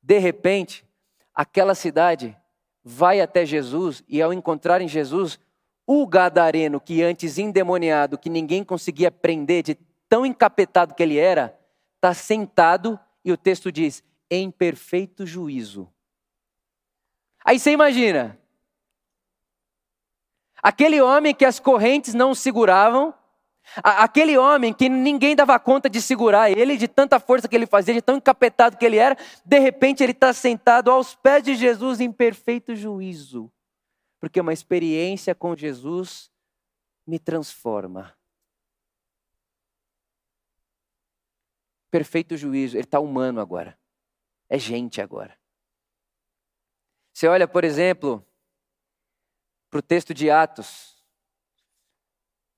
De 0.00 0.18
repente, 0.18 0.86
aquela 1.34 1.74
cidade 1.74 2.36
vai 2.84 3.20
até 3.20 3.44
Jesus 3.44 4.02
e, 4.08 4.20
ao 4.20 4.32
encontrar 4.32 4.80
em 4.80 4.88
Jesus, 4.88 5.38
o 5.86 6.06
gadareno, 6.06 6.80
que 6.80 7.02
antes 7.02 7.38
endemoniado, 7.38 8.18
que 8.18 8.30
ninguém 8.30 8.64
conseguia 8.64 9.10
prender, 9.10 9.62
de 9.62 9.74
tão 10.08 10.26
encapetado 10.26 10.94
que 10.94 11.02
ele 11.02 11.18
era, 11.18 11.58
está 11.96 12.12
sentado 12.14 12.98
e 13.24 13.32
o 13.32 13.36
texto 13.36 13.70
diz: 13.70 14.02
em 14.30 14.50
perfeito 14.50 15.26
juízo. 15.26 15.88
Aí 17.44 17.58
você 17.58 17.72
imagina, 17.72 18.38
aquele 20.62 21.00
homem 21.00 21.34
que 21.34 21.44
as 21.44 21.58
correntes 21.58 22.14
não 22.14 22.34
seguravam, 22.34 23.12
Aquele 23.76 24.36
homem 24.36 24.72
que 24.72 24.88
ninguém 24.88 25.34
dava 25.34 25.58
conta 25.58 25.88
de 25.88 26.02
segurar 26.02 26.50
ele, 26.50 26.76
de 26.76 26.88
tanta 26.88 27.18
força 27.18 27.48
que 27.48 27.56
ele 27.56 27.66
fazia, 27.66 27.94
de 27.94 28.02
tão 28.02 28.16
encapetado 28.16 28.76
que 28.76 28.84
ele 28.84 28.96
era, 28.96 29.16
de 29.44 29.58
repente 29.58 30.02
ele 30.02 30.12
está 30.12 30.32
sentado 30.32 30.90
aos 30.90 31.14
pés 31.14 31.42
de 31.42 31.54
Jesus 31.54 32.00
em 32.00 32.12
perfeito 32.12 32.74
juízo. 32.74 33.50
Porque 34.20 34.40
uma 34.40 34.52
experiência 34.52 35.34
com 35.34 35.56
Jesus 35.56 36.30
me 37.06 37.18
transforma. 37.18 38.16
Perfeito 41.90 42.36
juízo, 42.36 42.76
ele 42.76 42.84
está 42.84 43.00
humano 43.00 43.40
agora. 43.40 43.78
É 44.48 44.58
gente 44.58 45.00
agora. 45.00 45.38
Você 47.12 47.26
olha, 47.26 47.46
por 47.46 47.64
exemplo, 47.64 48.24
para 49.70 49.78
o 49.78 49.82
texto 49.82 50.14
de 50.14 50.30
Atos, 50.30 51.01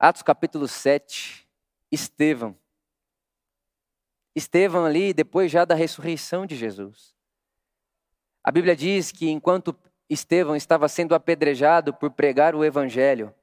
Atos 0.07 0.21
capítulo 0.21 0.69
7, 0.69 1.49
Estevão. 1.91 2.55
Estevão 4.37 4.85
ali, 4.85 5.15
depois 5.15 5.51
já 5.51 5.65
da 5.65 5.75
ressurreição 5.75 6.45
de 6.45 6.55
Jesus. 6.55 7.15
A 8.43 8.53
Bíblia 8.53 8.77
diz 8.77 9.11
que 9.11 9.31
enquanto 9.31 9.75
Estevão 10.07 10.55
estava 10.55 10.89
sendo 10.89 11.15
apedrejado 11.15 11.95
por 11.95 12.11
pregar 12.11 12.55
o 12.55 12.63
evangelho, 12.63 13.35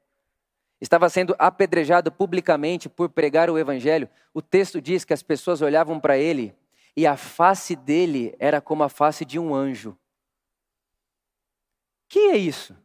estava 0.80 1.08
sendo 1.08 1.34
apedrejado 1.36 2.12
publicamente 2.12 2.88
por 2.88 3.08
pregar 3.08 3.50
o 3.50 3.58
evangelho, 3.58 4.08
o 4.32 4.40
texto 4.40 4.80
diz 4.80 5.04
que 5.04 5.12
as 5.12 5.20
pessoas 5.20 5.62
olhavam 5.62 5.98
para 5.98 6.16
ele 6.16 6.54
e 6.96 7.08
a 7.08 7.16
face 7.16 7.74
dele 7.74 8.36
era 8.38 8.60
como 8.60 8.84
a 8.84 8.88
face 8.88 9.24
de 9.24 9.36
um 9.36 9.52
anjo. 9.52 9.98
Que 12.08 12.20
é 12.20 12.36
isso? 12.36 12.76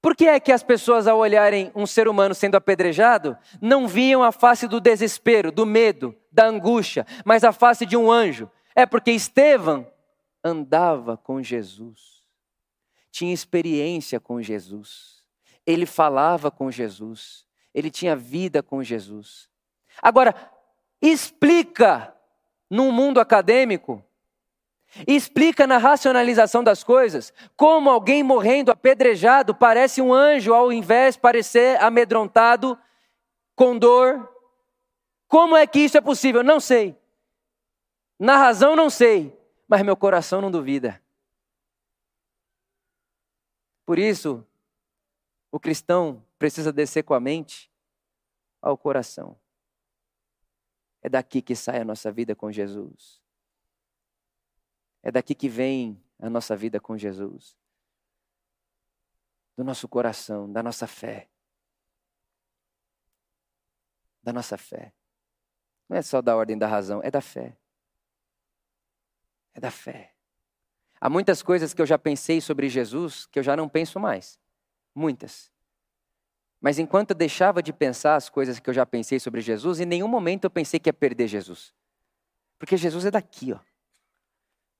Por 0.00 0.14
que 0.14 0.26
é 0.26 0.38
que 0.38 0.52
as 0.52 0.62
pessoas, 0.62 1.06
ao 1.06 1.18
olharem 1.18 1.72
um 1.74 1.86
ser 1.86 2.06
humano 2.06 2.34
sendo 2.34 2.54
apedrejado, 2.54 3.36
não 3.60 3.88
viam 3.88 4.22
a 4.22 4.30
face 4.30 4.68
do 4.68 4.80
desespero, 4.80 5.50
do 5.50 5.66
medo, 5.66 6.14
da 6.30 6.46
angústia, 6.46 7.06
mas 7.24 7.42
a 7.42 7.52
face 7.52 7.84
de 7.84 7.96
um 7.96 8.10
anjo? 8.10 8.50
É 8.74 8.86
porque 8.86 9.10
Estevão 9.10 9.90
andava 10.44 11.16
com 11.16 11.42
Jesus, 11.42 12.22
tinha 13.10 13.34
experiência 13.34 14.20
com 14.20 14.40
Jesus, 14.40 15.24
ele 15.66 15.86
falava 15.86 16.50
com 16.50 16.70
Jesus, 16.70 17.44
ele 17.74 17.90
tinha 17.90 18.14
vida 18.14 18.62
com 18.62 18.82
Jesus. 18.82 19.48
Agora, 20.00 20.34
explica 21.02 22.14
num 22.70 22.92
mundo 22.92 23.18
acadêmico 23.18 24.04
e 25.06 25.14
explica 25.14 25.66
na 25.66 25.78
racionalização 25.78 26.62
das 26.62 26.82
coisas 26.82 27.32
como 27.56 27.90
alguém 27.90 28.22
morrendo 28.22 28.70
apedrejado 28.70 29.54
parece 29.54 30.00
um 30.00 30.12
anjo 30.12 30.54
ao 30.54 30.72
invés 30.72 31.14
de 31.14 31.20
parecer 31.20 31.82
amedrontado, 31.82 32.78
com 33.54 33.78
dor. 33.78 34.32
Como 35.28 35.56
é 35.56 35.66
que 35.66 35.80
isso 35.80 35.98
é 35.98 36.00
possível? 36.00 36.42
Não 36.42 36.60
sei. 36.60 36.96
Na 38.18 38.36
razão, 38.36 38.74
não 38.76 38.88
sei, 38.88 39.36
mas 39.68 39.82
meu 39.82 39.96
coração 39.96 40.40
não 40.40 40.50
duvida. 40.50 41.02
Por 43.84 43.98
isso, 43.98 44.46
o 45.50 45.60
cristão 45.60 46.24
precisa 46.38 46.72
descer 46.72 47.02
com 47.02 47.14
a 47.14 47.20
mente 47.20 47.70
ao 48.60 48.76
coração. 48.76 49.38
É 51.02 51.08
daqui 51.08 51.40
que 51.40 51.54
sai 51.54 51.80
a 51.80 51.84
nossa 51.84 52.10
vida 52.10 52.34
com 52.34 52.50
Jesus. 52.50 53.22
É 55.06 55.12
daqui 55.12 55.36
que 55.36 55.48
vem 55.48 56.02
a 56.18 56.28
nossa 56.28 56.56
vida 56.56 56.80
com 56.80 56.98
Jesus. 56.98 57.56
Do 59.56 59.62
nosso 59.62 59.86
coração, 59.86 60.50
da 60.50 60.64
nossa 60.64 60.88
fé. 60.88 61.28
Da 64.20 64.32
nossa 64.32 64.58
fé. 64.58 64.92
Não 65.88 65.96
é 65.96 66.02
só 66.02 66.20
da 66.20 66.34
ordem 66.34 66.58
da 66.58 66.66
razão, 66.66 67.00
é 67.04 67.08
da 67.08 67.20
fé. 67.20 67.56
É 69.54 69.60
da 69.60 69.70
fé. 69.70 70.12
Há 71.00 71.08
muitas 71.08 71.40
coisas 71.40 71.72
que 71.72 71.80
eu 71.80 71.86
já 71.86 71.96
pensei 71.96 72.40
sobre 72.40 72.68
Jesus 72.68 73.26
que 73.26 73.38
eu 73.38 73.44
já 73.44 73.56
não 73.56 73.68
penso 73.68 74.00
mais. 74.00 74.40
Muitas. 74.92 75.52
Mas 76.60 76.80
enquanto 76.80 77.12
eu 77.12 77.16
deixava 77.16 77.62
de 77.62 77.72
pensar 77.72 78.16
as 78.16 78.28
coisas 78.28 78.58
que 78.58 78.68
eu 78.68 78.74
já 78.74 78.84
pensei 78.84 79.20
sobre 79.20 79.40
Jesus, 79.40 79.78
em 79.78 79.86
nenhum 79.86 80.08
momento 80.08 80.46
eu 80.46 80.50
pensei 80.50 80.80
que 80.80 80.88
ia 80.88 80.92
perder 80.92 81.28
Jesus. 81.28 81.72
Porque 82.58 82.76
Jesus 82.76 83.04
é 83.04 83.10
daqui, 83.12 83.52
ó. 83.52 83.75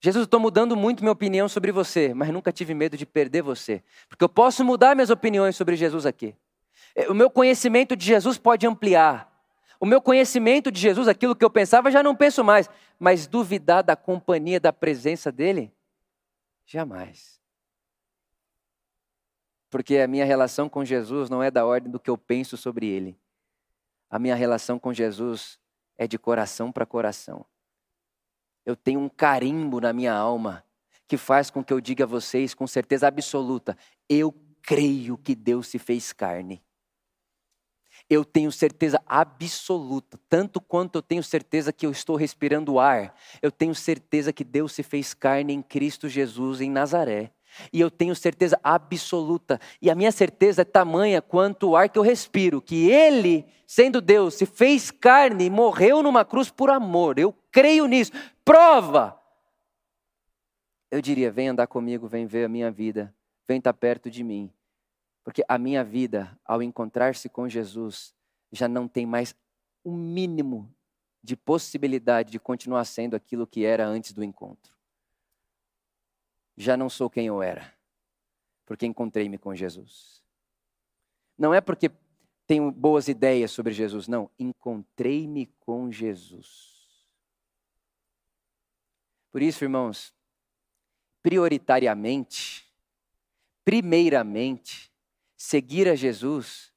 Jesus, 0.00 0.24
estou 0.24 0.38
mudando 0.38 0.76
muito 0.76 1.02
minha 1.02 1.12
opinião 1.12 1.48
sobre 1.48 1.72
você, 1.72 2.12
mas 2.12 2.28
nunca 2.28 2.52
tive 2.52 2.74
medo 2.74 2.96
de 2.96 3.06
perder 3.06 3.42
você. 3.42 3.82
Porque 4.08 4.22
eu 4.22 4.28
posso 4.28 4.64
mudar 4.64 4.94
minhas 4.94 5.10
opiniões 5.10 5.56
sobre 5.56 5.74
Jesus 5.74 6.04
aqui. 6.04 6.34
É, 6.94 7.08
o 7.08 7.14
meu 7.14 7.30
conhecimento 7.30 7.96
de 7.96 8.04
Jesus 8.04 8.36
pode 8.36 8.66
ampliar. 8.66 9.32
O 9.80 9.86
meu 9.86 10.00
conhecimento 10.00 10.70
de 10.70 10.80
Jesus, 10.80 11.08
aquilo 11.08 11.34
que 11.34 11.44
eu 11.44 11.50
pensava, 11.50 11.90
já 11.90 12.02
não 12.02 12.14
penso 12.14 12.44
mais. 12.44 12.68
Mas 12.98 13.26
duvidar 13.26 13.82
da 13.82 13.96
companhia, 13.96 14.60
da 14.60 14.72
presença 14.72 15.32
dele? 15.32 15.72
Jamais. 16.66 17.40
Porque 19.70 19.98
a 19.98 20.06
minha 20.06 20.24
relação 20.24 20.68
com 20.68 20.84
Jesus 20.84 21.28
não 21.28 21.42
é 21.42 21.50
da 21.50 21.66
ordem 21.66 21.90
do 21.90 22.00
que 22.00 22.08
eu 22.08 22.16
penso 22.16 22.56
sobre 22.56 22.86
ele. 22.86 23.18
A 24.10 24.18
minha 24.18 24.34
relação 24.34 24.78
com 24.78 24.92
Jesus 24.92 25.58
é 25.98 26.06
de 26.06 26.18
coração 26.18 26.70
para 26.70 26.86
coração 26.86 27.44
eu 28.66 28.74
tenho 28.74 28.98
um 29.00 29.08
carimbo 29.08 29.80
na 29.80 29.92
minha 29.92 30.12
alma 30.12 30.64
que 31.06 31.16
faz 31.16 31.50
com 31.50 31.62
que 31.62 31.72
eu 31.72 31.80
diga 31.80 32.02
a 32.02 32.06
vocês 32.06 32.52
com 32.52 32.66
certeza 32.66 33.06
absoluta: 33.06 33.78
eu 34.08 34.34
creio 34.60 35.16
que 35.16 35.34
Deus 35.34 35.68
se 35.68 35.78
fez 35.78 36.12
carne. 36.12 36.60
Eu 38.10 38.24
tenho 38.24 38.52
certeza 38.52 39.02
absoluta, 39.06 40.18
tanto 40.28 40.60
quanto 40.60 40.96
eu 40.96 41.02
tenho 41.02 41.22
certeza 41.22 41.72
que 41.72 41.86
eu 41.86 41.90
estou 41.90 42.14
respirando 42.14 42.78
ar, 42.78 43.14
eu 43.40 43.50
tenho 43.50 43.74
certeza 43.74 44.32
que 44.32 44.44
Deus 44.44 44.72
se 44.72 44.82
fez 44.82 45.14
carne 45.14 45.52
em 45.52 45.62
Cristo 45.62 46.08
Jesus 46.08 46.60
em 46.60 46.70
Nazaré. 46.70 47.32
E 47.72 47.80
eu 47.80 47.90
tenho 47.90 48.14
certeza 48.14 48.58
absoluta, 48.62 49.60
e 49.80 49.90
a 49.90 49.94
minha 49.94 50.12
certeza 50.12 50.62
é 50.62 50.64
tamanha 50.64 51.22
quanto 51.22 51.70
o 51.70 51.76
ar 51.76 51.88
que 51.88 51.98
eu 51.98 52.02
respiro, 52.02 52.60
que 52.60 52.90
Ele, 52.90 53.44
sendo 53.66 54.00
Deus, 54.00 54.34
se 54.34 54.46
fez 54.46 54.90
carne 54.90 55.44
e 55.46 55.50
morreu 55.50 56.02
numa 56.02 56.24
cruz 56.24 56.50
por 56.50 56.70
amor. 56.70 57.18
Eu 57.18 57.34
creio 57.50 57.86
nisso. 57.86 58.12
Prova! 58.44 59.20
Eu 60.90 61.00
diria: 61.00 61.30
vem 61.30 61.48
andar 61.48 61.66
comigo, 61.66 62.06
vem 62.06 62.26
ver 62.26 62.44
a 62.44 62.48
minha 62.48 62.70
vida, 62.70 63.14
vem 63.46 63.58
estar 63.58 63.72
perto 63.72 64.10
de 64.10 64.22
mim. 64.22 64.52
Porque 65.24 65.42
a 65.48 65.58
minha 65.58 65.82
vida, 65.82 66.38
ao 66.44 66.62
encontrar-se 66.62 67.28
com 67.28 67.48
Jesus, 67.48 68.14
já 68.52 68.68
não 68.68 68.86
tem 68.86 69.04
mais 69.04 69.34
o 69.82 69.90
um 69.90 69.96
mínimo 69.96 70.72
de 71.20 71.36
possibilidade 71.36 72.30
de 72.30 72.38
continuar 72.38 72.84
sendo 72.84 73.16
aquilo 73.16 73.46
que 73.46 73.64
era 73.64 73.84
antes 73.84 74.12
do 74.12 74.22
encontro 74.22 74.75
já 76.56 76.76
não 76.76 76.88
sou 76.88 77.10
quem 77.10 77.26
eu 77.26 77.42
era, 77.42 77.74
porque 78.64 78.86
encontrei-me 78.86 79.38
com 79.38 79.54
Jesus. 79.54 80.22
Não 81.36 81.52
é 81.52 81.60
porque 81.60 81.90
tenho 82.46 82.70
boas 82.70 83.08
ideias 83.08 83.50
sobre 83.50 83.72
Jesus, 83.72 84.08
não. 84.08 84.30
Encontrei-me 84.38 85.46
com 85.60 85.90
Jesus. 85.90 86.76
Por 89.30 89.42
isso, 89.42 89.64
irmãos, 89.64 90.14
prioritariamente, 91.22 92.72
primeiramente, 93.64 94.90
seguir 95.36 95.88
a 95.88 95.94
Jesus 95.94 96.72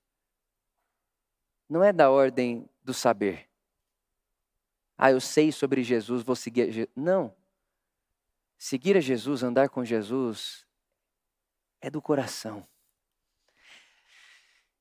não 1.70 1.84
é 1.84 1.94
da 1.94 2.10
ordem 2.10 2.68
do 2.84 2.94
saber. 2.94 3.48
Ah, 4.98 5.12
eu 5.12 5.22
sei 5.22 5.52
sobre 5.52 5.84
Jesus, 5.84 6.24
vou 6.24 6.36
seguir. 6.36 6.90
Não. 6.96 7.34
Seguir 8.60 8.98
a 8.98 9.00
Jesus, 9.00 9.42
andar 9.42 9.70
com 9.70 9.86
Jesus, 9.86 10.68
é 11.80 11.90
do 11.90 12.02
coração. 12.02 12.68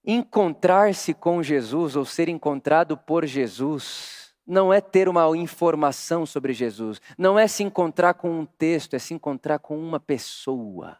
Encontrar-se 0.04 1.14
com 1.14 1.40
Jesus 1.40 1.94
ou 1.94 2.04
ser 2.04 2.28
encontrado 2.28 2.98
por 2.98 3.24
Jesus 3.24 4.34
não 4.44 4.72
é 4.72 4.80
ter 4.80 5.08
uma 5.08 5.28
informação 5.36 6.26
sobre 6.26 6.52
Jesus, 6.52 7.00
não 7.16 7.38
é 7.38 7.46
se 7.46 7.62
encontrar 7.62 8.14
com 8.14 8.40
um 8.40 8.46
texto, 8.46 8.94
é 8.94 8.98
se 8.98 9.14
encontrar 9.14 9.60
com 9.60 9.78
uma 9.78 10.00
pessoa. 10.00 10.98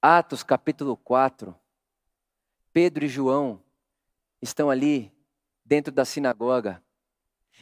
Atos 0.00 0.44
capítulo 0.44 0.96
4, 0.98 1.58
Pedro 2.72 3.04
e 3.06 3.08
João 3.08 3.60
estão 4.40 4.70
ali 4.70 5.12
dentro 5.64 5.92
da 5.92 6.04
sinagoga 6.04 6.80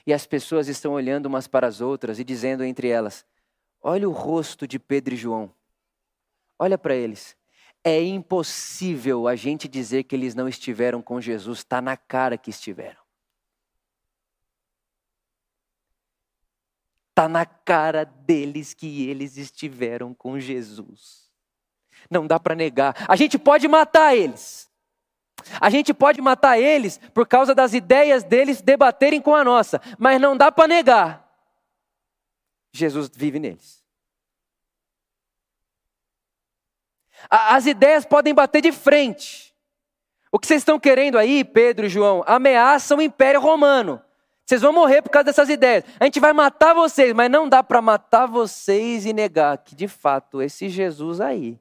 e 0.07 0.13
as 0.13 0.27
pessoas 0.27 0.69
estão 0.69 0.93
olhando 0.93 1.27
umas 1.27 1.47
para 1.47 1.67
as 1.67 1.81
outras 1.81 2.19
e 2.19 2.25
dizendo 2.25 2.65
entre 2.65 2.89
elas: 2.89 3.25
Olha 3.83 4.09
o 4.09 4.13
rosto 4.13 4.67
de 4.67 4.79
Pedro 4.79 5.15
e 5.15 5.17
João. 5.17 5.55
Olha 6.59 6.77
para 6.77 6.95
eles. 6.95 7.37
É 7.83 8.03
impossível 8.03 9.27
a 9.27 9.35
gente 9.35 9.67
dizer 9.67 10.05
que 10.05 10.15
eles 10.15 10.35
não 10.35 10.47
estiveram 10.47 11.01
com 11.01 11.21
Jesus, 11.21 11.59
está 11.59 11.81
na 11.81 11.97
cara 11.97 12.37
que 12.37 12.51
estiveram. 12.51 13.01
Está 17.11 17.29
na 17.29 17.45
cara 17.45 18.05
deles 18.05 18.75
que 18.75 19.09
eles 19.09 19.37
estiveram 19.37 20.15
com 20.15 20.39
Jesus. 20.39 21.31
Não 22.11 22.27
dá 22.27 22.39
para 22.39 22.55
negar. 22.55 22.95
A 23.09 23.17
gente 23.17 23.39
pode 23.39 23.67
matar 23.67 24.15
eles. 24.15 24.70
A 25.61 25.71
gente 25.71 25.95
pode 25.95 26.21
matar 26.21 26.59
eles 26.59 26.99
por 27.13 27.27
causa 27.27 27.55
das 27.55 27.75
ideias 27.75 28.25
deles 28.25 28.61
debaterem 28.61 29.21
com 29.21 29.35
a 29.35 29.45
nossa, 29.45 29.81
mas 29.99 30.21
não 30.21 30.37
dá 30.37 30.51
para 30.51 30.69
negar. 30.69 31.29
Jesus 32.73 33.11
vive 33.15 33.39
neles. 33.39 33.81
As 37.29 37.67
ideias 37.67 38.05
podem 38.05 38.35
bater 38.35 38.63
de 38.63 38.73
frente. 38.73 39.55
O 40.33 40.39
que 40.39 40.47
vocês 40.47 40.61
estão 40.61 40.79
querendo 40.79 41.19
aí, 41.19 41.45
Pedro 41.45 41.87
e 41.87 41.89
João, 41.89 42.23
ameaçam 42.27 42.99
o 42.99 43.03
Império 43.03 43.41
Romano. 43.41 44.01
Vocês 44.47 44.63
vão 44.63 44.73
morrer 44.73 45.03
por 45.03 45.11
causa 45.11 45.25
dessas 45.25 45.49
ideias. 45.49 45.85
A 45.99 46.05
gente 46.05 46.19
vai 46.19 46.33
matar 46.33 46.75
vocês, 46.75 47.13
mas 47.13 47.31
não 47.31 47.49
dá 47.49 47.63
para 47.63 47.83
matar 47.83 48.27
vocês 48.27 49.07
e 49.07 49.13
negar 49.13 49.59
que, 49.59 49.75
de 49.75 49.87
fato, 49.87 50.41
esse 50.41 50.69
Jesus 50.69 51.21
aí 51.21 51.59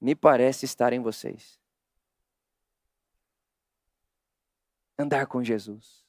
me 0.00 0.14
parece 0.14 0.64
estar 0.64 0.92
em 0.92 1.00
vocês. 1.00 1.55
Andar 4.98 5.26
com 5.26 5.42
Jesus, 5.42 6.04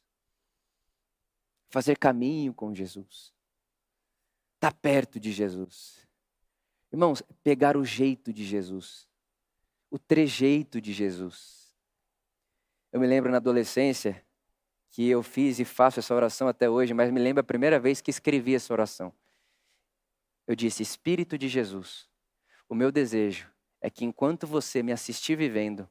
fazer 1.69 1.97
caminho 1.97 2.53
com 2.53 2.73
Jesus, 2.73 3.33
estar 4.55 4.71
tá 4.71 4.77
perto 4.81 5.19
de 5.19 5.31
Jesus. 5.31 6.07
Irmãos, 6.91 7.21
pegar 7.43 7.75
o 7.75 7.83
jeito 7.83 8.31
de 8.31 8.45
Jesus, 8.45 9.07
o 9.89 9.99
trejeito 9.99 10.79
de 10.79 10.93
Jesus. 10.93 11.75
Eu 12.91 12.99
me 12.99 13.07
lembro 13.07 13.29
na 13.29 13.37
adolescência 13.37 14.23
que 14.89 15.07
eu 15.07 15.21
fiz 15.21 15.59
e 15.59 15.65
faço 15.65 15.99
essa 15.99 16.15
oração 16.15 16.47
até 16.47 16.69
hoje, 16.69 16.93
mas 16.93 17.11
me 17.11 17.19
lembro 17.19 17.41
a 17.41 17.43
primeira 17.43 17.79
vez 17.79 18.01
que 18.01 18.09
escrevi 18.09 18.55
essa 18.55 18.73
oração. 18.73 19.13
Eu 20.47 20.55
disse: 20.55 20.81
Espírito 20.81 21.37
de 21.37 21.49
Jesus, 21.49 22.09
o 22.69 22.73
meu 22.73 22.91
desejo 22.91 23.51
é 23.81 23.89
que 23.89 24.05
enquanto 24.05 24.47
você 24.47 24.81
me 24.81 24.91
assistir 24.91 25.35
vivendo, 25.35 25.87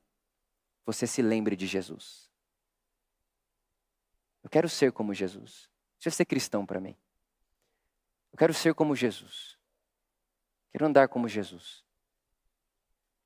você 0.85 1.06
se 1.06 1.20
lembre 1.20 1.54
de 1.54 1.66
Jesus. 1.66 2.26
Eu 4.46 4.50
quero 4.50 4.68
ser 4.68 4.92
como 4.92 5.12
Jesus. 5.12 5.68
Isso 5.98 6.09
é 6.09 6.11
ser 6.12 6.24
cristão 6.24 6.64
para 6.64 6.78
mim. 6.78 6.94
Eu 8.30 8.38
quero 8.38 8.54
ser 8.54 8.74
como 8.74 8.94
Jesus. 8.94 9.59
Quero 10.70 10.87
andar 10.87 11.09
como 11.09 11.26
Jesus. 11.26 11.85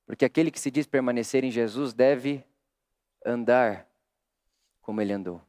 Porque 0.07 0.25
aquele 0.25 0.51
que 0.51 0.59
se 0.59 0.71
diz 0.71 0.87
permanecer 0.87 1.45
em 1.45 1.51
Jesus 1.51 1.93
deve 1.93 2.43
andar 3.23 3.87
como 4.81 5.03
ele 5.03 5.13
andou. 5.13 5.43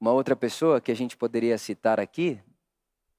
Uma 0.00 0.12
outra 0.12 0.34
pessoa 0.34 0.80
que 0.80 0.90
a 0.90 0.96
gente 0.96 1.18
poderia 1.18 1.58
citar 1.58 2.00
aqui, 2.00 2.40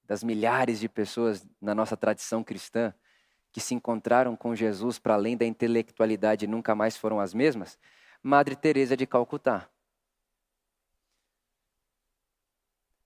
das 0.05 0.23
milhares 0.23 0.79
de 0.79 0.89
pessoas 0.89 1.47
na 1.61 1.75
nossa 1.75 1.95
tradição 1.95 2.43
cristã 2.43 2.91
que 3.51 3.61
se 3.61 3.75
encontraram 3.75 4.35
com 4.35 4.55
Jesus 4.55 4.97
para 4.97 5.13
além 5.13 5.37
da 5.37 5.45
intelectualidade 5.45 6.45
e 6.45 6.47
nunca 6.47 6.73
mais 6.73 6.97
foram 6.97 7.19
as 7.19 7.31
mesmas, 7.31 7.77
Madre 8.23 8.55
Teresa 8.55 8.97
de 8.97 9.05
Calcutá. 9.05 9.69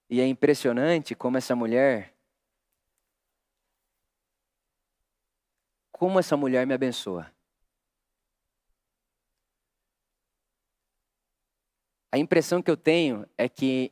E 0.10 0.20
é 0.20 0.28
impressionante 0.28 1.14
como 1.14 1.38
essa 1.38 1.56
mulher 1.56 2.14
como 5.92 6.18
essa 6.18 6.38
mulher 6.38 6.66
me 6.66 6.74
abençoa. 6.74 7.30
A 12.10 12.18
impressão 12.18 12.62
que 12.62 12.72
eu 12.72 12.78
tenho 12.78 13.28
é 13.38 13.50
que 13.50 13.92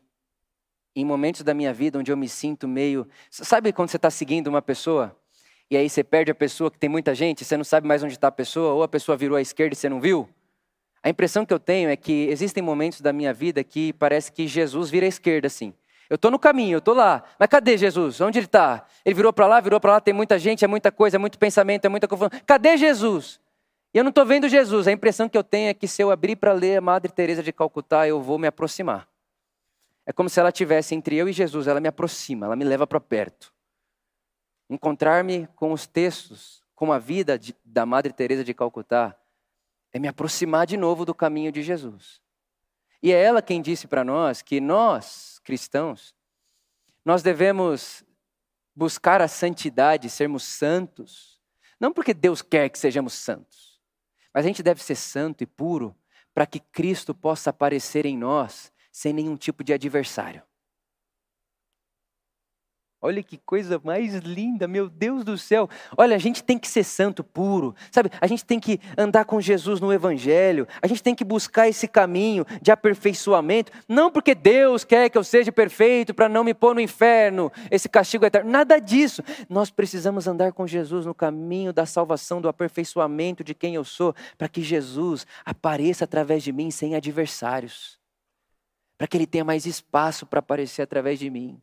em 0.96 1.06
momentos 1.06 1.44
da 1.44 1.54
minha 1.54 1.72
vida 1.72 2.00
onde 2.00 2.12
eu 2.12 2.18
me 2.18 2.28
sinto 2.28 2.68
meio. 2.68 3.08
Sabe 3.30 3.72
quando 3.72 3.90
você 3.90 3.98
está 3.98 4.10
seguindo 4.10 4.48
uma 4.48 4.62
pessoa 4.62 5.16
e 5.70 5.78
aí 5.78 5.88
você 5.90 6.04
perde 6.04 6.32
a 6.32 6.36
pessoa 6.36 6.72
que 6.72 6.80
tem 6.80 6.90
muita 6.90 7.14
gente, 7.14 7.46
você 7.46 7.56
não 7.58 7.64
sabe 7.64 7.86
mais 7.88 8.02
onde 8.02 8.14
está 8.14 8.30
a 8.30 8.32
pessoa, 8.32 8.74
ou 8.74 8.84
a 8.84 8.88
pessoa 8.88 9.18
virou 9.18 9.38
à 9.38 9.42
esquerda 9.42 9.74
e 9.74 9.76
você 9.76 9.90
não 9.90 10.00
viu? 10.00 10.28
A 11.04 11.10
impressão 11.10 11.46
que 11.46 11.54
eu 11.54 11.60
tenho 11.60 11.90
é 11.90 11.96
que 11.96 12.28
existem 12.30 12.64
momentos 12.64 13.02
da 13.02 13.14
minha 13.14 13.34
vida 13.34 13.64
que 13.64 13.94
parece 13.94 14.32
que 14.32 14.48
Jesus 14.48 14.90
vira 14.90 15.06
à 15.06 15.10
esquerda 15.10 15.48
assim. 15.48 15.74
Eu 16.10 16.16
estou 16.16 16.32
no 16.32 16.40
caminho, 16.40 16.76
eu 16.76 16.80
estou 16.80 16.94
lá. 16.94 17.24
Mas 17.38 17.50
cadê 17.50 17.78
Jesus? 17.78 18.22
Onde 18.22 18.40
ele 18.40 18.46
está? 18.46 18.86
Ele 19.04 19.16
virou 19.16 19.34
para 19.34 19.48
lá, 19.48 19.60
virou 19.60 19.80
para 19.80 19.94
lá, 19.94 20.02
tem 20.02 20.14
muita 20.14 20.40
gente, 20.40 20.64
é 20.64 20.68
muita 20.68 20.92
coisa, 20.92 21.18
é 21.18 21.20
muito 21.20 21.38
pensamento, 21.38 21.86
é 21.86 21.90
muita 21.90 22.08
confusão. 22.08 22.30
Cadê 22.46 22.78
Jesus? 22.78 23.40
E 23.94 23.98
eu 23.98 24.04
não 24.04 24.10
estou 24.10 24.26
vendo 24.26 24.48
Jesus. 24.48 24.88
A 24.88 24.92
impressão 24.92 25.28
que 25.28 25.38
eu 25.38 25.44
tenho 25.44 25.70
é 25.70 25.74
que 25.74 25.88
se 25.88 26.02
eu 26.02 26.12
abrir 26.12 26.36
para 26.36 26.54
ler 26.54 26.78
a 26.78 26.82
Madre 26.82 27.12
Teresa 27.12 27.44
de 27.44 27.52
Calcutá, 27.52 28.08
eu 28.08 28.22
vou 28.22 28.38
me 28.38 28.48
aproximar. 28.48 29.08
É 30.06 30.14
como 30.14 30.30
se 30.30 30.40
ela 30.40 30.52
tivesse 30.52 30.96
entre 30.96 31.18
eu 31.18 31.28
e 31.28 31.34
Jesus, 31.34 31.68
ela 31.68 31.82
me 31.82 31.90
aproxima, 31.90 32.46
ela 32.46 32.56
me 32.56 32.64
leva 32.64 32.88
para 32.88 33.00
perto. 33.00 33.54
Encontrar-me 34.70 35.48
com 35.56 35.74
os 35.74 35.86
textos, 35.86 36.64
com 36.74 36.94
a 36.94 37.00
vida 37.00 37.38
de, 37.38 37.56
da 37.66 37.86
Madre 37.86 38.14
Teresa 38.14 38.44
de 38.44 38.54
Calcutá, 38.54 39.16
é 39.92 40.00
me 40.00 40.08
aproximar 40.08 40.66
de 40.66 40.78
novo 40.78 41.04
do 41.04 41.14
caminho 41.14 41.52
de 41.52 41.62
Jesus. 41.62 42.22
E 43.02 43.12
é 43.12 43.22
ela 43.22 43.42
quem 43.42 43.62
disse 43.62 43.88
para 43.88 44.04
nós 44.04 44.42
que 44.42 44.60
nós, 44.60 45.40
cristãos, 45.44 46.16
nós 47.06 47.22
devemos 47.22 48.04
buscar 48.76 49.22
a 49.22 49.28
santidade, 49.28 50.10
sermos 50.10 50.44
santos, 50.44 51.40
não 51.80 51.94
porque 51.94 52.14
Deus 52.14 52.42
quer 52.42 52.70
que 52.70 52.78
sejamos 52.78 53.14
santos, 53.14 53.80
mas 54.34 54.46
a 54.46 54.48
gente 54.48 54.64
deve 54.64 54.84
ser 54.84 54.96
santo 54.96 55.44
e 55.44 55.48
puro 55.48 55.96
para 56.34 56.46
que 56.46 56.60
Cristo 56.60 57.16
possa 57.16 57.50
aparecer 57.50 58.06
em 58.06 58.18
nós 58.18 58.72
sem 58.92 59.14
nenhum 59.14 59.36
tipo 59.36 59.64
de 59.64 59.74
adversário. 59.74 60.44
Olha 63.00 63.22
que 63.22 63.38
coisa 63.38 63.80
mais 63.84 64.16
linda, 64.16 64.68
meu 64.68 64.90
Deus 64.90 65.24
do 65.24 65.38
céu. 65.38 65.70
Olha, 65.96 66.16
a 66.16 66.20
gente 66.20 66.44
tem 66.44 66.58
que 66.58 66.68
ser 66.68 66.84
santo, 66.84 67.24
puro, 67.24 67.76
sabe? 67.92 68.10
A 68.20 68.26
gente 68.26 68.44
tem 68.44 68.60
que 68.60 68.80
andar 68.98 69.24
com 69.26 69.40
Jesus 69.40 69.80
no 69.80 69.94
Evangelho, 69.94 70.68
a 70.82 70.88
gente 70.88 71.04
tem 71.04 71.14
que 71.14 71.24
buscar 71.24 71.68
esse 71.68 71.88
caminho 71.88 72.44
de 72.60 72.72
aperfeiçoamento, 72.72 73.72
não 73.88 74.10
porque 74.12 74.34
Deus 74.34 74.84
quer 74.84 75.12
que 75.12 75.18
eu 75.18 75.24
seja 75.24 75.52
perfeito 75.52 76.12
para 76.12 76.28
não 76.28 76.44
me 76.44 76.56
pôr 76.56 76.74
no 76.74 76.82
inferno, 76.82 77.52
esse 77.70 77.88
castigo 77.88 78.26
eterno, 78.26 78.50
nada 78.50 78.80
disso. 78.80 79.22
Nós 79.48 79.70
precisamos 79.70 80.28
andar 80.28 80.52
com 80.52 80.66
Jesus 80.66 81.06
no 81.06 81.14
caminho 81.14 81.72
da 81.72 81.86
salvação, 81.86 82.42
do 82.42 82.50
aperfeiçoamento 82.50 83.44
de 83.44 83.54
quem 83.54 83.76
eu 83.76 83.84
sou, 83.84 84.16
para 84.40 84.50
que 84.50 84.64
Jesus 84.64 85.28
apareça 85.46 86.04
através 86.04 86.42
de 86.42 86.52
mim 86.52 86.72
sem 86.72 86.96
adversários, 86.96 88.00
para 88.98 89.06
que 89.06 89.16
Ele 89.16 89.28
tenha 89.28 89.46
mais 89.46 89.68
espaço 89.68 90.26
para 90.26 90.40
aparecer 90.40 90.82
através 90.82 91.20
de 91.20 91.30
mim. 91.30 91.62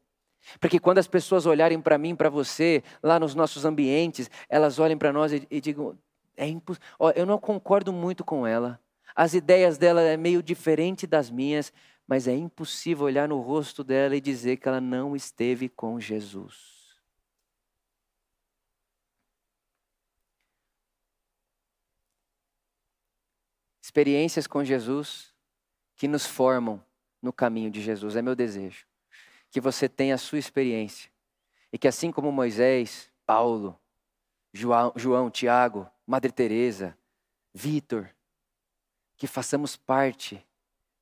Para 0.61 0.70
que 0.70 0.78
quando 0.78 0.98
as 0.98 1.09
pessoas 1.09 1.46
olharem 1.46 1.80
para 1.80 1.98
mim, 1.98 2.14
para 2.14 2.28
você, 2.28 2.83
lá 3.02 3.18
nos 3.18 3.35
nossos 3.35 3.64
ambientes, 3.64 4.30
elas 4.48 4.78
olhem 4.78 4.96
para 4.96 5.12
nós 5.12 5.33
e, 5.33 5.46
e 5.50 5.61
digam: 5.61 5.98
é 6.37 6.46
impossível. 6.46 6.87
Eu 7.14 7.26
não 7.26 7.38
concordo 7.38 7.92
muito 7.92 8.24
com 8.24 8.46
ela. 8.46 8.80
As 9.14 9.35
ideias 9.35 9.78
dela 9.78 10.00
é 10.02 10.16
meio 10.16 10.42
diferente 10.42 11.07
das 11.07 11.30
minhas, 11.30 11.72
mas 12.07 12.28
é 12.28 12.35
impossível 12.35 13.07
olhar 13.07 13.28
no 13.28 13.40
rosto 13.40 13.85
dela 13.85 14.16
e 14.16 14.20
dizer 14.20 14.57
que 14.57 14.68
ela 14.68 14.80
não 14.80 15.14
esteve 15.16 15.68
com 15.68 16.00
Jesus. 16.00 16.74
Experiências 23.83 24.46
com 24.46 24.64
Jesus 24.64 25.33
que 25.96 26.09
nos 26.09 26.26
formam 26.26 26.85
no 27.22 27.33
caminho 27.33 27.70
de 27.70 27.80
Jesus, 27.80 28.16
é 28.16 28.22
meu 28.22 28.35
desejo 28.35 28.85
que 29.55 29.61
você 29.61 29.88
tenha 29.88 30.17
a 30.17 30.19
sua 30.19 30.40
experiência. 30.40 31.09
E 31.73 31.79
que 31.79 31.87
assim 31.87 32.11
como 32.11 32.33
Moisés, 32.33 33.09
Paulo, 33.25 33.79
João, 34.53 34.93
João 34.97 35.31
Tiago, 35.31 35.88
Madre 36.05 36.33
Teresa, 36.33 36.99
Vitor, 37.55 38.11
que 39.17 39.29
façamos 39.29 39.77
parte 39.77 40.45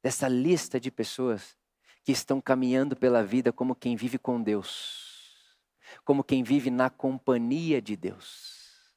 dessa 0.02 0.28
lista 0.28 0.78
de 0.78 0.90
pessoas 0.90 1.56
que 2.04 2.12
estão 2.12 2.42
caminhando 2.42 2.94
pela 2.94 3.24
vida 3.24 3.54
como 3.54 3.74
quem 3.74 3.96
vive 3.96 4.18
com 4.18 4.42
Deus, 4.42 5.56
como 6.04 6.22
quem 6.22 6.42
vive 6.42 6.70
na 6.70 6.90
companhia 6.90 7.80
de 7.80 7.96
Deus, 7.96 8.92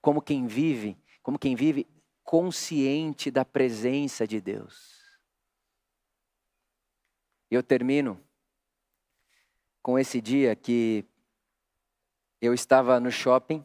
como 0.00 0.22
quem 0.22 0.46
vive, 0.46 0.96
como 1.22 1.38
quem 1.38 1.54
vive 1.54 1.86
consciente 2.22 3.30
da 3.30 3.44
presença 3.44 4.26
de 4.26 4.40
Deus. 4.40 4.98
Eu 7.50 7.62
termino 7.62 8.23
com 9.84 9.98
esse 9.98 10.18
dia 10.18 10.56
que 10.56 11.04
eu 12.40 12.54
estava 12.54 12.98
no 12.98 13.12
shopping 13.12 13.62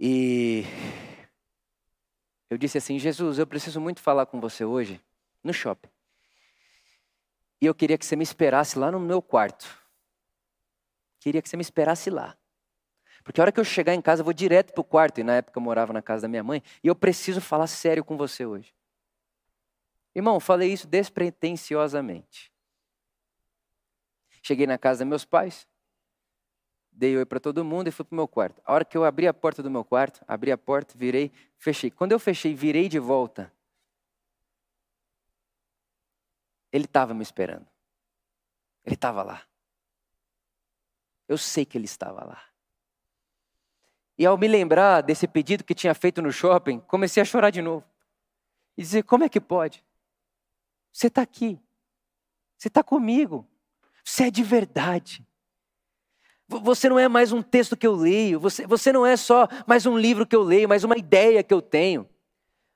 e 0.00 0.64
eu 2.48 2.56
disse 2.56 2.78
assim: 2.78 2.98
Jesus, 2.98 3.38
eu 3.38 3.46
preciso 3.46 3.78
muito 3.78 4.00
falar 4.00 4.24
com 4.24 4.40
você 4.40 4.64
hoje 4.64 4.98
no 5.44 5.52
shopping. 5.52 5.90
E 7.60 7.66
eu 7.66 7.74
queria 7.74 7.98
que 7.98 8.06
você 8.06 8.16
me 8.16 8.22
esperasse 8.22 8.78
lá 8.78 8.90
no 8.90 8.98
meu 8.98 9.20
quarto. 9.20 9.68
Queria 11.18 11.42
que 11.42 11.48
você 11.50 11.58
me 11.58 11.62
esperasse 11.62 12.08
lá. 12.08 12.34
Porque 13.22 13.42
a 13.42 13.44
hora 13.44 13.52
que 13.52 13.60
eu 13.60 13.64
chegar 13.64 13.94
em 13.94 14.00
casa, 14.00 14.22
eu 14.22 14.24
vou 14.24 14.32
direto 14.32 14.72
para 14.72 14.80
o 14.80 14.84
quarto. 14.84 15.20
E 15.20 15.22
na 15.22 15.34
época 15.34 15.58
eu 15.58 15.62
morava 15.62 15.92
na 15.92 16.00
casa 16.00 16.22
da 16.22 16.28
minha 16.28 16.42
mãe. 16.42 16.62
E 16.82 16.88
eu 16.88 16.96
preciso 16.96 17.42
falar 17.42 17.66
sério 17.66 18.02
com 18.02 18.16
você 18.16 18.46
hoje. 18.46 18.74
Irmão, 20.14 20.40
falei 20.40 20.72
isso 20.72 20.88
despretensiosamente. 20.88 22.49
Cheguei 24.42 24.66
na 24.66 24.78
casa 24.78 25.04
dos 25.04 25.08
meus 25.08 25.24
pais, 25.24 25.68
dei 26.90 27.16
oi 27.16 27.24
para 27.24 27.40
todo 27.40 27.64
mundo 27.64 27.88
e 27.88 27.90
fui 27.90 28.04
para 28.04 28.14
o 28.14 28.16
meu 28.16 28.28
quarto. 28.28 28.60
A 28.64 28.72
hora 28.72 28.84
que 28.84 28.96
eu 28.96 29.04
abri 29.04 29.26
a 29.26 29.34
porta 29.34 29.62
do 29.62 29.70
meu 29.70 29.84
quarto, 29.84 30.22
abri 30.26 30.52
a 30.52 30.58
porta, 30.58 30.94
virei, 30.96 31.32
fechei. 31.56 31.90
Quando 31.90 32.12
eu 32.12 32.18
fechei, 32.18 32.54
virei 32.54 32.88
de 32.88 32.98
volta. 32.98 33.52
Ele 36.72 36.84
estava 36.84 37.14
me 37.14 37.22
esperando. 37.22 37.66
Ele 38.84 38.94
estava 38.94 39.22
lá. 39.22 39.42
Eu 41.28 41.38
sei 41.38 41.64
que 41.64 41.76
ele 41.76 41.84
estava 41.84 42.24
lá. 42.24 42.42
E 44.18 44.26
ao 44.26 44.36
me 44.36 44.46
lembrar 44.46 45.00
desse 45.00 45.26
pedido 45.26 45.64
que 45.64 45.74
tinha 45.74 45.94
feito 45.94 46.20
no 46.20 46.30
shopping, 46.30 46.80
comecei 46.80 47.22
a 47.22 47.24
chorar 47.24 47.50
de 47.50 47.62
novo. 47.62 47.86
E 48.76 48.82
dizer: 48.82 49.02
como 49.04 49.24
é 49.24 49.28
que 49.28 49.40
pode? 49.40 49.84
Você 50.92 51.06
está 51.06 51.22
aqui. 51.22 51.58
Você 52.56 52.68
está 52.68 52.82
comigo. 52.82 53.48
Você 54.04 54.24
é 54.24 54.30
de 54.30 54.42
verdade. 54.42 55.24
Você 56.48 56.88
não 56.88 56.98
é 56.98 57.08
mais 57.08 57.32
um 57.32 57.42
texto 57.42 57.76
que 57.76 57.86
eu 57.86 57.94
leio, 57.94 58.40
você, 58.40 58.66
você 58.66 58.92
não 58.92 59.06
é 59.06 59.16
só 59.16 59.46
mais 59.68 59.86
um 59.86 59.96
livro 59.96 60.26
que 60.26 60.34
eu 60.34 60.42
leio, 60.42 60.68
mais 60.68 60.82
uma 60.82 60.98
ideia 60.98 61.44
que 61.44 61.54
eu 61.54 61.62
tenho. 61.62 62.08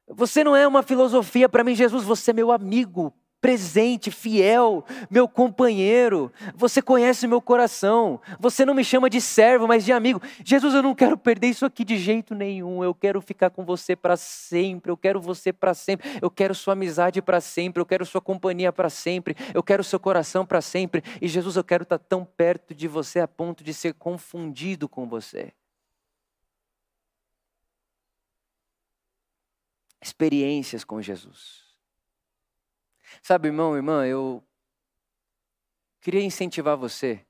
Você 0.07 0.45
não 0.45 0.55
é 0.55 0.67
uma 0.67 0.83
filosofia 0.83 1.49
para 1.49 1.65
mim, 1.65 1.75
Jesus, 1.75 2.05
você 2.05 2.31
é 2.31 2.35
meu 2.35 2.53
amigo, 2.53 3.13
presente, 3.45 4.11
fiel, 4.11 4.83
meu 5.11 5.29
companheiro. 5.29 6.33
Você 6.55 6.81
conhece 6.81 7.27
meu 7.27 7.43
coração. 7.43 8.19
Você 8.41 8.65
não 8.65 8.73
me 8.73 8.83
chama 8.83 9.11
de 9.11 9.21
servo, 9.21 9.69
mas 9.69 9.85
de 9.85 9.93
amigo. 9.93 10.19
Jesus, 10.43 10.73
eu 10.73 10.83
não 10.83 10.95
quero 10.95 11.15
perder 11.19 11.49
isso 11.49 11.67
aqui 11.67 11.85
de 11.85 11.99
jeito 11.99 12.35
nenhum. 12.35 12.83
Eu 12.83 12.95
quero 12.95 13.21
ficar 13.21 13.51
com 13.51 13.63
você 13.63 13.95
para 13.95 14.17
sempre. 14.17 14.91
Eu 14.91 14.97
quero 14.97 15.21
você 15.21 15.53
para 15.53 15.75
sempre. 15.75 16.09
Eu 16.23 16.31
quero 16.31 16.55
sua 16.55 16.73
amizade 16.73 17.21
para 17.21 17.39
sempre. 17.39 17.83
Eu 17.83 17.85
quero 17.85 18.07
sua 18.07 18.19
companhia 18.23 18.73
para 18.73 18.89
sempre. 18.89 19.37
Eu 19.53 19.63
quero 19.63 19.85
seu 19.85 20.01
coração 20.01 20.47
para 20.47 20.63
sempre. 20.63 21.05
E 21.21 21.29
Jesus, 21.29 21.57
eu 21.57 21.65
quero 21.65 21.83
estar 21.83 21.99
tá 21.99 22.05
tão 22.09 22.25
perto 22.25 22.75
de 22.75 22.89
você 22.89 23.21
a 23.21 23.29
ponto 23.29 23.63
de 23.63 23.75
ser 23.75 23.93
confundido 23.93 24.89
com 24.89 25.07
você. 25.07 25.53
Experiências 30.01 30.83
com 30.83 31.03
Jesus. 31.03 31.64
Sabe, 33.27 33.49
irmão, 33.49 33.75
irmã, 33.75 34.07
eu 34.07 34.45
queria 35.99 36.23
incentivar 36.23 36.77
você 36.77 37.27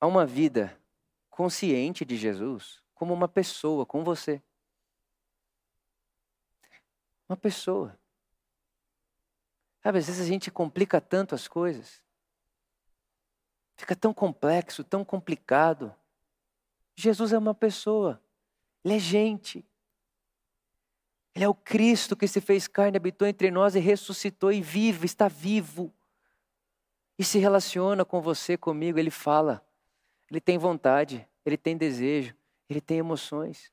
a 0.00 0.06
uma 0.06 0.24
vida 0.24 0.80
consciente 1.28 2.04
de 2.04 2.16
Jesus 2.16 2.80
como 2.94 3.12
uma 3.12 3.26
pessoa, 3.26 3.84
com 3.84 4.04
você. 4.04 4.40
Uma 7.28 7.36
pessoa. 7.36 7.98
Sabe, 9.82 9.98
às 9.98 10.06
vezes 10.06 10.24
a 10.24 10.28
gente 10.28 10.48
complica 10.48 11.00
tanto 11.00 11.34
as 11.34 11.48
coisas. 11.48 12.00
Fica 13.76 13.96
tão 13.96 14.14
complexo, 14.14 14.84
tão 14.84 15.04
complicado. 15.04 15.92
Jesus 16.94 17.32
é 17.32 17.38
uma 17.38 17.56
pessoa. 17.56 18.22
Ele 18.84 18.94
é 18.94 18.98
gente. 19.00 19.66
Ele 21.36 21.44
é 21.44 21.48
o 21.50 21.54
Cristo 21.54 22.16
que 22.16 22.26
se 22.26 22.40
fez 22.40 22.66
carne, 22.66 22.96
habitou 22.96 23.28
entre 23.28 23.50
nós 23.50 23.74
e 23.74 23.78
ressuscitou 23.78 24.50
e 24.50 24.62
vive, 24.62 25.04
está 25.04 25.28
vivo. 25.28 25.92
E 27.18 27.22
se 27.22 27.38
relaciona 27.38 28.06
com 28.06 28.22
você, 28.22 28.56
comigo, 28.56 28.98
ele 28.98 29.10
fala. 29.10 29.62
Ele 30.30 30.40
tem 30.40 30.56
vontade, 30.56 31.28
ele 31.44 31.58
tem 31.58 31.76
desejo, 31.76 32.34
ele 32.70 32.80
tem 32.80 32.96
emoções. 32.96 33.70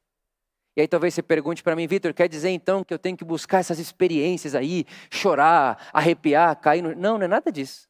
E 0.75 0.81
aí 0.81 0.89
talvez 0.89 1.13
você 1.13 1.23
pergunte 1.23 1.63
para 1.63 1.73
mim, 1.73 1.87
Vitor, 1.87 2.13
quer 2.13 2.27
dizer 2.27 2.49
então 2.49 2.83
que 2.83 2.93
eu 2.93 2.99
tenho 2.99 3.15
que 3.15 3.23
buscar 3.23 3.59
essas 3.59 3.79
experiências 3.79 4.55
aí, 4.55 4.85
chorar, 5.09 5.89
arrepiar, 5.93 6.59
cair 6.59 6.81
no... 6.81 6.93
Não, 6.93 7.17
não 7.17 7.23
é 7.23 7.29
nada 7.29 7.49
disso. 7.49 7.87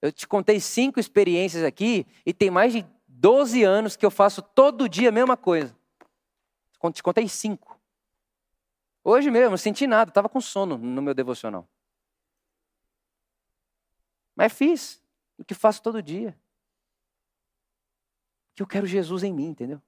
Eu 0.00 0.10
te 0.10 0.26
contei 0.26 0.58
cinco 0.58 0.98
experiências 0.98 1.62
aqui 1.62 2.04
e 2.26 2.34
tem 2.34 2.50
mais 2.50 2.72
de 2.72 2.84
12 3.06 3.62
anos 3.62 3.94
que 3.94 4.04
eu 4.04 4.10
faço 4.10 4.42
todo 4.42 4.88
dia 4.88 5.10
a 5.10 5.12
mesma 5.12 5.36
coisa. 5.36 5.72
Te 6.92 7.00
contei 7.00 7.28
cinco. 7.28 7.80
Hoje 9.04 9.30
mesmo, 9.30 9.50
não 9.50 9.56
senti 9.56 9.86
nada, 9.86 10.10
estava 10.10 10.28
com 10.28 10.40
sono 10.40 10.78
no 10.78 11.02
meu 11.02 11.14
devocional. 11.14 11.68
Mas 14.34 14.52
fiz 14.52 15.02
o 15.36 15.44
que 15.44 15.54
faço 15.54 15.82
todo 15.82 16.02
dia. 16.02 16.38
Que 18.54 18.62
eu 18.62 18.66
quero 18.66 18.86
Jesus 18.86 19.22
em 19.22 19.32
mim, 19.32 19.46
entendeu? 19.46 19.80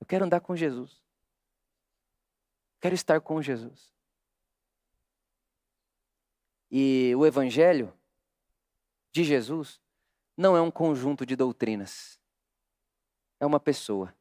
Eu 0.00 0.06
quero 0.06 0.24
andar 0.24 0.40
com 0.40 0.56
Jesus. 0.56 1.02
Quero 2.80 2.94
estar 2.94 3.20
com 3.20 3.42
Jesus. 3.42 3.92
E 6.70 7.14
o 7.16 7.24
Evangelho 7.24 7.92
de 9.12 9.24
Jesus 9.24 9.80
não 10.36 10.56
é 10.56 10.60
um 10.60 10.70
conjunto 10.70 11.24
de 11.24 11.34
doutrinas, 11.34 12.20
é 13.40 13.46
uma 13.46 13.58
pessoa. 13.58 14.14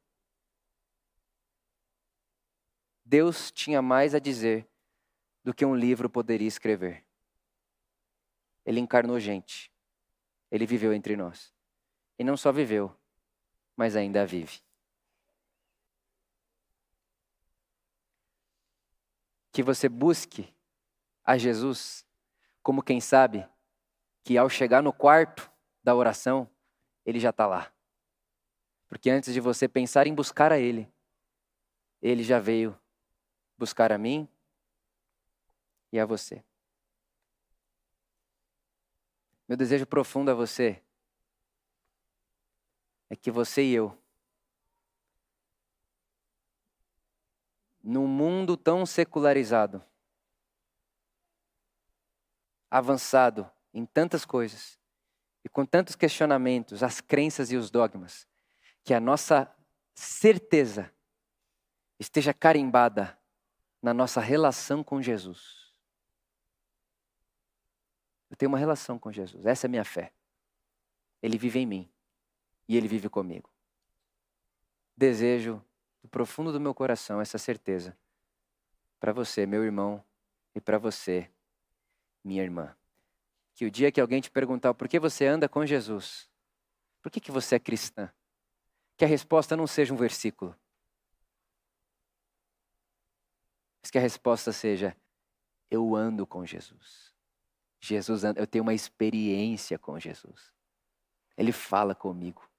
Deus 3.05 3.51
tinha 3.51 3.81
mais 3.81 4.15
a 4.15 4.19
dizer 4.19 4.67
do 5.43 5.53
que 5.53 5.63
um 5.63 5.75
livro 5.75 6.09
poderia 6.09 6.47
escrever. 6.47 7.05
Ele 8.65 8.79
encarnou 8.79 9.19
gente. 9.19 9.71
Ele 10.49 10.65
viveu 10.65 10.91
entre 10.91 11.15
nós. 11.15 11.53
E 12.17 12.23
não 12.23 12.35
só 12.35 12.51
viveu, 12.51 12.95
mas 13.75 13.95
ainda 13.95 14.25
vive. 14.25 14.59
Que 19.51 19.61
você 19.61 19.87
busque 19.87 20.51
a 21.23 21.37
Jesus 21.37 22.03
como 22.63 22.81
quem 22.81 22.99
sabe 22.99 23.47
que 24.23 24.39
ao 24.39 24.49
chegar 24.49 24.81
no 24.81 24.91
quarto 24.91 25.51
da 25.83 25.93
oração, 25.93 26.49
ele 27.05 27.19
já 27.19 27.29
está 27.29 27.45
lá. 27.45 27.71
Porque 28.87 29.09
antes 29.09 29.33
de 29.33 29.39
você 29.39 29.67
pensar 29.67 30.07
em 30.07 30.15
buscar 30.15 30.51
a 30.51 30.57
Ele, 30.57 30.91
Ele 32.01 32.23
já 32.23 32.39
veio 32.39 32.77
buscar 33.57 33.91
a 33.91 33.97
mim 33.97 34.27
e 35.91 35.99
a 35.99 36.05
você. 36.05 36.43
Meu 39.47 39.57
desejo 39.57 39.85
profundo 39.85 40.31
a 40.31 40.33
você 40.33 40.81
é 43.09 43.15
que 43.15 43.29
você 43.29 43.63
e 43.63 43.73
eu, 43.73 43.97
num 47.83 48.07
mundo 48.07 48.57
tão 48.57 48.85
secularizado, 48.85 49.83
avançado 52.69 53.49
em 53.71 53.85
tantas 53.85 54.25
coisas 54.25 54.79
e 55.43 55.49
com 55.49 55.63
tantos 55.63 55.95
questionamentos, 55.95 56.81
as 56.81 56.99
crenças 56.99 57.51
e 57.51 57.55
os 57.55 57.69
dogmas, 57.69 58.27
que 58.83 58.93
a 58.93 58.99
nossa 58.99 59.53
certeza 59.93 60.91
esteja 61.99 62.33
carimbada 62.33 63.17
na 63.85 63.93
nossa 63.93 64.19
relação 64.19 64.83
com 64.83 64.99
Jesus. 64.99 65.71
Eu 68.31 68.35
tenho 68.35 68.51
uma 68.51 68.57
relação 68.57 68.97
com 68.97 69.11
Jesus, 69.11 69.45
essa 69.45 69.67
é 69.67 69.67
a 69.67 69.69
minha 69.69 69.85
fé. 69.85 70.11
Ele 71.21 71.37
vive 71.37 71.59
em 71.59 71.67
mim 71.67 71.91
e 72.67 72.75
ele 72.75 72.87
vive 72.87 73.09
comigo. 73.09 73.47
Desejo 74.97 75.63
do 76.01 76.09
profundo 76.09 76.51
do 76.51 76.59
meu 76.59 76.73
coração 76.73 77.21
essa 77.21 77.37
certeza 77.37 77.95
para 78.99 79.13
você, 79.13 79.45
meu 79.45 79.63
irmão, 79.63 80.03
e 80.55 80.59
para 80.59 80.79
você, 80.79 81.29
minha 82.23 82.41
irmã. 82.41 82.75
Que 83.53 83.65
o 83.65 83.71
dia 83.71 83.91
que 83.91 84.01
alguém 84.01 84.19
te 84.19 84.31
perguntar 84.31 84.73
por 84.73 84.87
que 84.87 84.99
você 84.99 85.27
anda 85.27 85.47
com 85.47 85.63
Jesus, 85.63 86.27
por 87.03 87.11
que, 87.11 87.19
que 87.19 87.31
você 87.31 87.57
é 87.57 87.59
cristã, 87.59 88.11
que 88.97 89.05
a 89.05 89.07
resposta 89.07 89.55
não 89.55 89.67
seja 89.67 89.93
um 89.93 89.97
versículo, 89.97 90.55
Mas 93.85 93.91
que 93.91 93.99
a 93.99 94.01
resposta 94.01 94.51
seja: 94.51 94.97
eu 95.69 95.95
ando 95.95 96.25
com 96.25 96.43
Jesus. 96.43 97.13
Jesus 97.79 98.23
anda, 98.23 98.41
eu 98.41 98.47
tenho 98.47 98.63
uma 98.63 98.73
experiência 98.73 99.77
com 99.77 99.99
Jesus. 99.99 100.51
Ele 101.37 101.51
fala 101.51 101.93
comigo. 101.93 102.49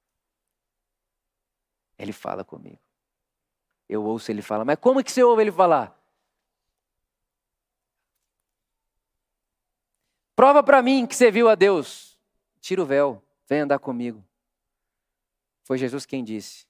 Ele 1.99 2.13
fala 2.13 2.45
comigo. 2.45 2.79
Eu 3.89 4.05
ouço 4.05 4.31
ele 4.31 4.41
falar, 4.41 4.65
mas 4.65 4.79
como 4.79 5.03
que 5.03 5.11
você 5.11 5.25
ouve 5.25 5.43
ele 5.43 5.51
falar? 5.51 6.01
Prova 10.37 10.63
para 10.63 10.81
mim 10.81 11.09
que 11.09 11.17
você 11.17 11.29
viu 11.29 11.49
a 11.49 11.57
Deus. 11.57 12.17
Tira 12.61 12.81
o 12.81 12.87
véu, 12.87 13.21
vem 13.49 13.63
andar 13.63 13.81
comigo. 13.81 14.25
Foi 15.65 15.77
Jesus 15.77 16.07
quem 16.07 16.23
disse: 16.23 16.69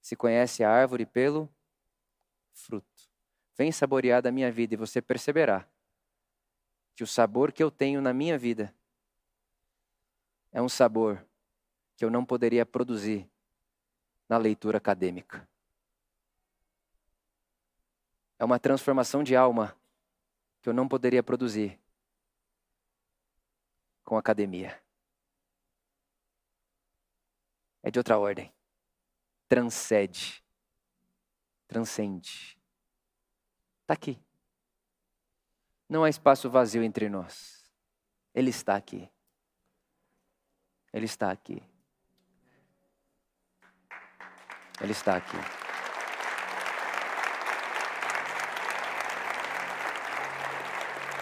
Se 0.00 0.14
conhece 0.14 0.62
a 0.62 0.70
árvore 0.70 1.04
pelo 1.04 1.52
fruto. 2.52 2.91
Vem 3.56 3.70
saborear 3.70 4.22
da 4.22 4.32
minha 4.32 4.50
vida 4.50 4.74
e 4.74 4.76
você 4.76 5.02
perceberá 5.02 5.68
que 6.94 7.04
o 7.04 7.06
sabor 7.06 7.52
que 7.52 7.62
eu 7.62 7.70
tenho 7.70 8.00
na 8.00 8.12
minha 8.12 8.38
vida 8.38 8.74
é 10.50 10.60
um 10.60 10.68
sabor 10.68 11.24
que 11.96 12.04
eu 12.04 12.10
não 12.10 12.24
poderia 12.24 12.64
produzir 12.64 13.28
na 14.28 14.36
leitura 14.36 14.78
acadêmica. 14.78 15.48
É 18.38 18.44
uma 18.44 18.58
transformação 18.58 19.22
de 19.22 19.36
alma 19.36 19.76
que 20.60 20.68
eu 20.68 20.72
não 20.72 20.88
poderia 20.88 21.22
produzir 21.22 21.78
com 24.04 24.16
academia. 24.16 24.82
É 27.82 27.90
de 27.90 27.98
outra 27.98 28.18
ordem. 28.18 28.52
Transcende. 29.48 30.42
Transcende. 31.66 32.61
Está 33.82 33.94
aqui. 33.94 34.18
Não 35.88 36.04
há 36.04 36.08
espaço 36.08 36.48
vazio 36.48 36.82
entre 36.82 37.08
nós. 37.08 37.62
Ele 38.34 38.50
está 38.50 38.76
aqui. 38.76 39.10
Ele 40.92 41.04
está 41.04 41.30
aqui. 41.30 41.62
Ele 44.80 44.92
está 44.92 45.16
aqui. 45.16 45.36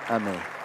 Amém. 0.09 0.60